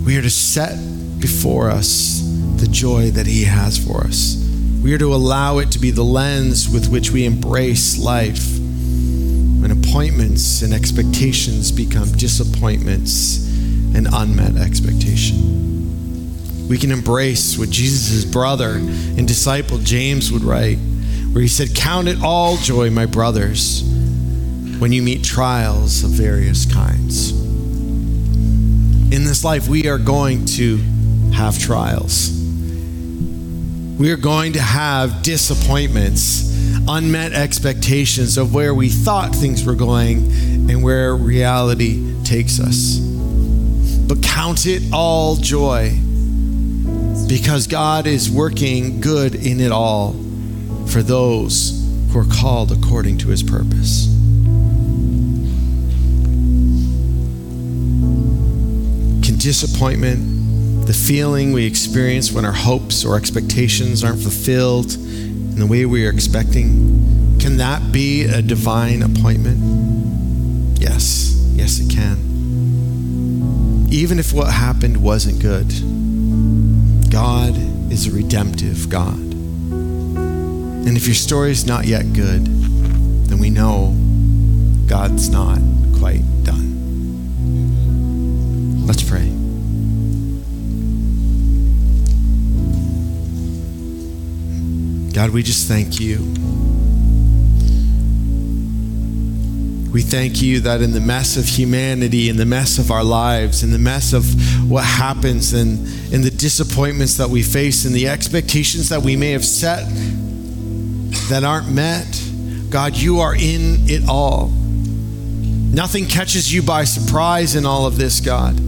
we 0.05 0.17
are 0.17 0.21
to 0.21 0.29
set 0.29 0.77
before 1.19 1.69
us 1.69 2.21
the 2.57 2.67
joy 2.67 3.11
that 3.11 3.25
He 3.25 3.45
has 3.45 3.77
for 3.77 4.01
us. 4.03 4.46
We 4.81 4.93
are 4.93 4.97
to 4.99 5.13
allow 5.13 5.57
it 5.57 5.71
to 5.71 5.79
be 5.79 5.91
the 5.91 6.03
lens 6.03 6.69
with 6.69 6.89
which 6.89 7.11
we 7.11 7.25
embrace 7.25 7.97
life. 7.97 8.57
When 8.59 9.71
appointments 9.71 10.61
and 10.61 10.73
expectations 10.73 11.71
become 11.71 12.11
disappointments 12.13 13.45
and 13.95 14.07
unmet 14.11 14.55
expectation. 14.55 16.67
We 16.69 16.77
can 16.77 16.91
embrace 16.91 17.57
what 17.57 17.69
Jesus' 17.69 18.23
brother 18.23 18.75
and 18.75 19.27
disciple 19.27 19.79
James 19.79 20.31
would 20.31 20.43
write, 20.43 20.77
where 21.31 21.41
he 21.41 21.47
said, 21.47 21.75
Count 21.75 22.07
it 22.07 22.21
all 22.23 22.57
joy, 22.57 22.89
my 22.89 23.05
brothers, 23.05 23.83
when 24.79 24.91
you 24.91 25.01
meet 25.01 25.23
trials 25.23 26.03
of 26.03 26.11
various 26.11 26.71
kinds. 26.71 27.31
In 29.11 29.23
this 29.23 29.43
life, 29.43 29.67
we 29.67 29.87
are 29.87 29.97
going 29.97 30.45
to 30.45 30.77
have 31.33 31.57
trials 31.57 32.46
we 33.97 34.11
are 34.11 34.17
going 34.17 34.53
to 34.53 34.61
have 34.61 35.23
disappointments, 35.23 36.53
unmet 36.87 37.33
expectations 37.33 38.37
of 38.37 38.53
where 38.53 38.73
we 38.73 38.89
thought 38.89 39.35
things 39.35 39.65
were 39.65 39.73
going 39.73 40.17
and 40.69 40.83
where 40.83 41.15
reality 41.15 42.03
takes 42.23 42.59
us. 42.59 42.99
but 44.07 44.23
count 44.23 44.65
it 44.65 44.83
all 44.93 45.35
joy 45.35 45.89
because 47.27 47.67
God 47.67 48.07
is 48.07 48.29
working 48.31 49.01
good 49.01 49.35
in 49.35 49.59
it 49.59 49.71
all 49.71 50.13
for 50.87 51.01
those 51.03 51.85
who 52.11 52.19
are 52.19 52.25
called 52.25 52.71
according 52.71 53.17
to 53.17 53.27
his 53.27 53.43
purpose. 53.43 54.05
Can 59.25 59.37
disappointment, 59.37 60.36
the 60.87 60.93
feeling 60.93 61.51
we 61.51 61.65
experience 61.65 62.31
when 62.31 62.45
our 62.45 62.53
hopes 62.53 63.03
or 63.03 63.17
expectations 63.17 64.05
aren't 64.05 64.21
fulfilled 64.21 64.93
in 64.93 65.59
the 65.59 65.65
way 65.65 65.85
we 65.85 66.07
are 66.07 66.09
expecting, 66.09 67.37
can 67.41 67.57
that 67.57 67.91
be 67.91 68.23
a 68.23 68.41
divine 68.41 69.03
appointment? 69.03 70.79
Yes, 70.79 71.33
yes, 71.53 71.79
it 71.81 71.89
can. 71.93 72.17
Even 73.91 74.17
if 74.17 74.31
what 74.31 74.49
happened 74.53 74.95
wasn't 75.03 75.41
good, 75.41 75.67
God 77.11 77.57
is 77.91 78.07
a 78.07 78.11
redemptive 78.11 78.87
God. 78.87 79.19
And 79.19 80.95
if 80.95 81.05
your 81.05 81.15
story 81.15 81.51
is 81.51 81.65
not 81.65 81.85
yet 81.85 82.13
good, 82.13 82.45
then 82.45 83.39
we 83.39 83.49
know 83.49 83.93
God's 84.87 85.27
not 85.27 85.59
quite 85.99 86.23
done. 86.45 86.77
Let's 88.87 89.03
pray. 89.03 89.26
God, 95.17 95.31
we 95.31 95.41
just 95.41 95.67
thank 95.67 95.99
you. 95.99 96.17
We 99.91 100.03
thank 100.03 100.43
you 100.43 100.59
that 100.59 100.83
in 100.83 100.91
the 100.91 100.99
mess 100.99 101.37
of 101.37 101.45
humanity, 101.45 102.29
in 102.29 102.37
the 102.37 102.45
mess 102.45 102.77
of 102.77 102.91
our 102.91 103.03
lives, 103.03 103.63
in 103.63 103.71
the 103.71 103.79
mess 103.79 104.13
of 104.13 104.23
what 104.69 104.83
happens, 104.83 105.53
and 105.53 105.79
in 106.13 106.21
the 106.21 106.29
disappointments 106.29 107.17
that 107.17 107.27
we 107.27 107.41
face, 107.41 107.85
and 107.85 107.95
the 107.95 108.07
expectations 108.07 108.89
that 108.89 109.01
we 109.01 109.15
may 109.15 109.31
have 109.31 109.43
set 109.43 109.87
that 111.29 111.43
aren't 111.43 111.71
met, 111.71 112.05
God, 112.69 112.95
you 112.95 113.19
are 113.19 113.33
in 113.33 113.89
it 113.89 114.07
all. 114.07 114.49
Nothing 114.49 116.05
catches 116.05 116.53
you 116.53 116.61
by 116.61 116.83
surprise 116.83 117.55
in 117.55 117.65
all 117.65 117.87
of 117.87 117.97
this, 117.97 118.19
God. 118.19 118.66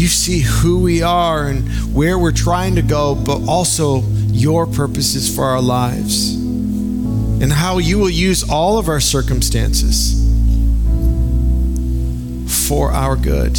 You 0.00 0.06
see 0.06 0.38
who 0.38 0.78
we 0.78 1.02
are 1.02 1.48
and 1.48 1.68
where 1.94 2.18
we're 2.18 2.32
trying 2.32 2.76
to 2.76 2.80
go, 2.80 3.14
but 3.14 3.46
also 3.46 4.00
your 4.28 4.66
purposes 4.66 5.36
for 5.36 5.44
our 5.44 5.60
lives 5.60 6.32
and 6.36 7.52
how 7.52 7.76
you 7.76 7.98
will 7.98 8.08
use 8.08 8.48
all 8.48 8.78
of 8.78 8.88
our 8.88 8.98
circumstances 8.98 10.16
for 12.66 12.90
our 12.92 13.14
good. 13.14 13.58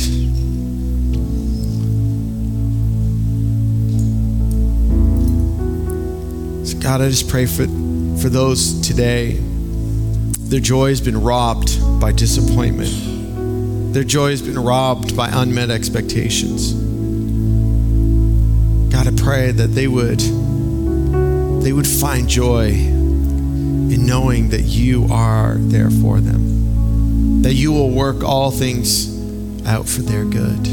So 6.65 6.80
God, 6.80 7.01
I 7.01 7.10
just 7.10 7.30
pray 7.30 7.45
for, 7.45 7.67
for 8.19 8.30
those 8.30 8.82
today. 8.82 9.34
Their 10.39 10.60
joy 10.60 10.89
has 10.89 11.01
been 11.01 11.21
robbed 11.21 11.80
by 12.01 12.12
disappointment. 12.12 13.11
Their 13.91 14.06
joy 14.06 14.30
has 14.30 14.41
been 14.41 14.58
robbed 14.58 15.17
by 15.17 15.30
unmet 15.30 15.69
expectations. 15.69 16.71
God, 18.91 19.08
I 19.08 19.12
pray 19.21 19.51
that 19.51 19.67
they 19.67 19.88
would 19.88 20.21
they 21.62 21.73
would 21.73 21.86
find 21.86 22.27
joy 22.27 22.69
in 22.69 24.06
knowing 24.06 24.49
that 24.49 24.62
you 24.62 25.08
are 25.12 25.56
there 25.56 25.91
for 25.91 26.21
them, 26.21 27.41
that 27.41 27.54
you 27.54 27.73
will 27.73 27.91
work 27.91 28.23
all 28.23 28.49
things 28.49 29.10
out 29.67 29.88
for 29.88 30.01
their 30.01 30.23
good. 30.23 30.63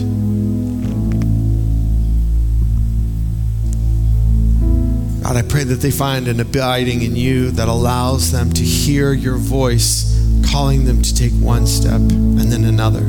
God, 5.25 5.37
I 5.37 5.43
pray 5.43 5.65
that 5.65 5.81
they 5.81 5.91
find 5.91 6.29
an 6.29 6.39
abiding 6.41 7.03
in 7.03 7.17
you 7.17 7.51
that 7.51 7.69
allows 7.69 8.31
them 8.31 8.53
to 8.53 8.63
hear 8.63 9.13
your 9.13 9.37
voice 9.37 10.17
calling 10.51 10.87
them 10.87 11.03
to 11.03 11.15
take 11.15 11.33
one 11.33 11.67
step 11.67 12.01
and 12.01 12.51
then 12.51 12.65
another. 12.65 13.08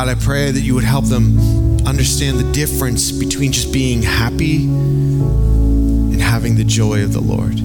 God, 0.00 0.08
I 0.08 0.14
pray 0.14 0.50
that 0.50 0.62
you 0.62 0.74
would 0.76 0.84
help 0.84 1.04
them 1.04 1.86
understand 1.86 2.38
the 2.38 2.52
difference 2.52 3.12
between 3.12 3.52
just 3.52 3.70
being 3.70 4.00
happy 4.00 4.64
and 4.64 6.18
having 6.18 6.56
the 6.56 6.64
joy 6.64 7.04
of 7.04 7.12
the 7.12 7.20
Lord. 7.20 7.58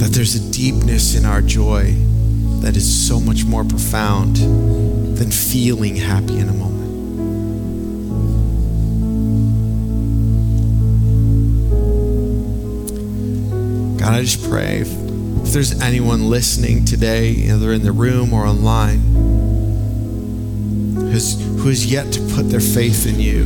That 0.00 0.12
there's 0.12 0.34
a 0.34 0.52
deepness 0.52 1.14
in 1.16 1.24
our 1.24 1.40
joy 1.40 1.94
that 2.60 2.76
is 2.76 3.08
so 3.08 3.18
much 3.18 3.46
more 3.46 3.64
profound 3.64 4.36
than 5.16 5.30
feeling 5.30 5.96
happy 5.96 6.38
in 6.38 6.50
a 6.50 6.52
moment. 6.52 6.88
God, 13.98 14.12
I 14.12 14.20
just 14.20 14.46
pray 14.46 14.84
if, 15.48 15.54
there's 15.54 15.80
anyone 15.80 16.28
listening 16.28 16.84
today, 16.84 17.30
either 17.30 17.72
in 17.72 17.82
the 17.82 17.90
room 17.90 18.34
or 18.34 18.44
online, 18.44 18.98
who's, 20.94 21.40
who 21.40 21.68
has 21.68 21.90
yet 21.90 22.12
to 22.12 22.20
put 22.34 22.50
their 22.50 22.60
faith 22.60 23.06
in 23.06 23.18
you, 23.18 23.44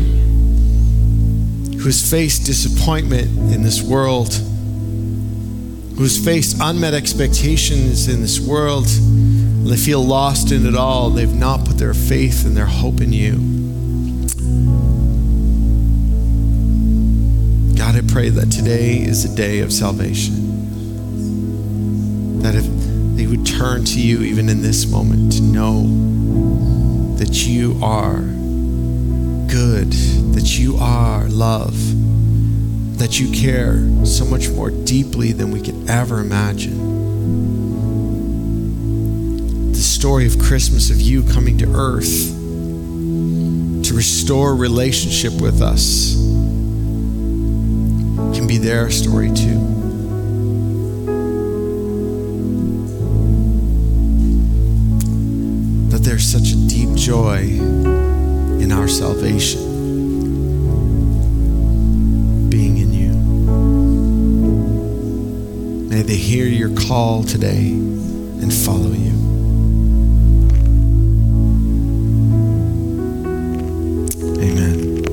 who 1.79 1.85
has 1.85 2.11
faced 2.11 2.45
disappointment 2.45 3.29
in 3.55 3.62
this 3.62 3.81
world, 3.83 4.35
who 4.35 6.03
has 6.03 6.19
faced 6.19 6.57
unmet 6.61 6.93
expectations 6.93 8.09
in 8.09 8.21
this 8.21 8.41
world, 8.41 8.87
and 8.88 9.69
they 9.69 9.77
feel 9.77 10.05
lost 10.05 10.51
in 10.51 10.67
it 10.67 10.75
all. 10.75 11.09
They've 11.11 11.33
not 11.33 11.65
put 11.65 11.79
their 11.79 11.95
faith 11.95 12.45
and 12.45 12.57
their 12.57 12.67
hope 12.67 13.01
in 13.01 13.12
you. 13.12 13.35
God, 17.77 17.95
I 17.95 18.01
pray 18.12 18.29
that 18.31 18.51
today 18.51 18.99
is 19.01 19.25
a 19.25 19.37
day 19.37 19.61
of 19.61 19.73
salvation. 19.73 20.52
That 22.42 22.55
if 22.55 22.64
they 23.16 23.26
would 23.26 23.46
turn 23.46 23.85
to 23.85 24.00
you 24.00 24.22
even 24.22 24.48
in 24.48 24.62
this 24.62 24.87
moment 24.87 25.33
to 25.35 25.42
know 25.42 25.83
that 27.16 27.46
you 27.46 27.78
are 27.83 28.20
good, 29.48 29.92
that 30.35 30.59
you 30.59 30.76
are 30.78 31.28
love, 31.28 31.76
that 32.98 33.20
you 33.20 33.31
care 33.31 33.76
so 34.05 34.24
much 34.24 34.48
more 34.48 34.70
deeply 34.70 35.33
than 35.33 35.50
we 35.50 35.61
could 35.61 35.88
ever 35.88 36.20
imagine. 36.20 36.92
The 39.72 39.78
story 39.78 40.26
of 40.26 40.38
Christmas, 40.38 40.90
of 40.90 41.00
you 41.00 41.22
coming 41.22 41.59
to 41.59 41.72
earth 41.74 42.33
to 43.85 43.94
restore 43.94 44.57
relationship 44.57 45.33
with 45.40 45.61
us, 45.61 46.14
can 48.37 48.46
be 48.46 48.59
their 48.59 48.90
story 48.90 49.31
too. 49.33 49.82
That 56.03 56.09
there's 56.09 56.25
such 56.25 56.51
a 56.51 56.57
deep 56.69 56.95
joy 56.97 57.43
in 58.61 58.73
our 58.73 58.88
salvation 58.88 59.61
being 62.51 62.79
in 62.79 62.93
you. 62.93 63.12
May 65.88 66.03
they 66.03 66.17
hear 66.17 66.47
your 66.47 66.75
call 66.75 67.23
today 67.23 67.69
and 67.69 68.53
follow 68.53 68.91
you. 68.91 69.12
Amen. 74.43 75.05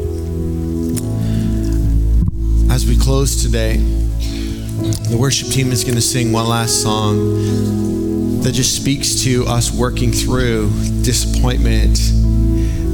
As 2.71 2.87
we 2.87 2.97
close 2.97 3.43
today, 3.43 3.77
the 3.77 5.17
worship 5.19 5.49
team 5.49 5.71
is 5.71 5.83
going 5.83 5.95
to 5.95 6.01
sing 6.01 6.31
one 6.31 6.47
last 6.47 6.81
song 6.81 8.08
that 8.43 8.53
just 8.53 8.75
speaks 8.75 9.23
to 9.23 9.45
us 9.47 9.71
working 9.71 10.11
through 10.11 10.69
disappointment 11.03 11.99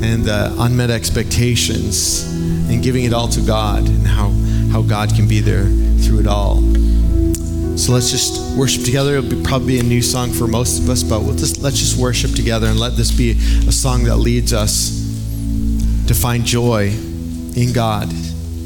and 0.04 0.28
uh, 0.28 0.54
unmet 0.60 0.90
expectations 0.90 2.24
and 2.70 2.84
giving 2.84 3.06
it 3.06 3.14
all 3.14 3.28
to 3.28 3.42
God 3.42 3.88
and 3.88 4.08
how, 4.08 4.30
how 4.72 4.82
God 4.82 5.14
can 5.16 5.28
be 5.28 5.40
there 5.40 5.66
through 6.00 6.20
it 6.20 6.28
all. 6.28 6.62
So 7.78 7.92
let's 7.92 8.10
just 8.10 8.58
worship 8.58 8.84
together. 8.84 9.18
It'll 9.18 9.30
be 9.30 9.44
probably 9.44 9.80
a 9.80 9.84
new 9.84 10.02
song 10.02 10.32
for 10.32 10.48
most 10.48 10.80
of 10.80 10.90
us, 10.90 11.04
but 11.04 11.22
we'll 11.22 11.36
just 11.36 11.62
let's 11.62 11.78
just 11.78 11.98
worship 11.98 12.32
together 12.32 12.68
and 12.68 12.80
let 12.80 12.96
this 12.96 13.12
be 13.12 13.32
a 13.32 13.72
song 13.72 14.06
that 14.06 14.16
leads 14.16 14.54
us 14.54 15.04
to 16.08 16.14
find 16.14 16.46
joy 16.46 16.88
in 17.56 17.74
God, 17.74 18.12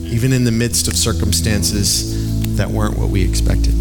even 0.06 0.32
in 0.32 0.44
the 0.44 0.52
midst 0.52 0.88
of 0.88 0.96
circumstances 0.96 2.56
that 2.58 2.70
weren't 2.70 2.98
what 2.98 3.10
we 3.10 3.28
expected. 3.28 3.79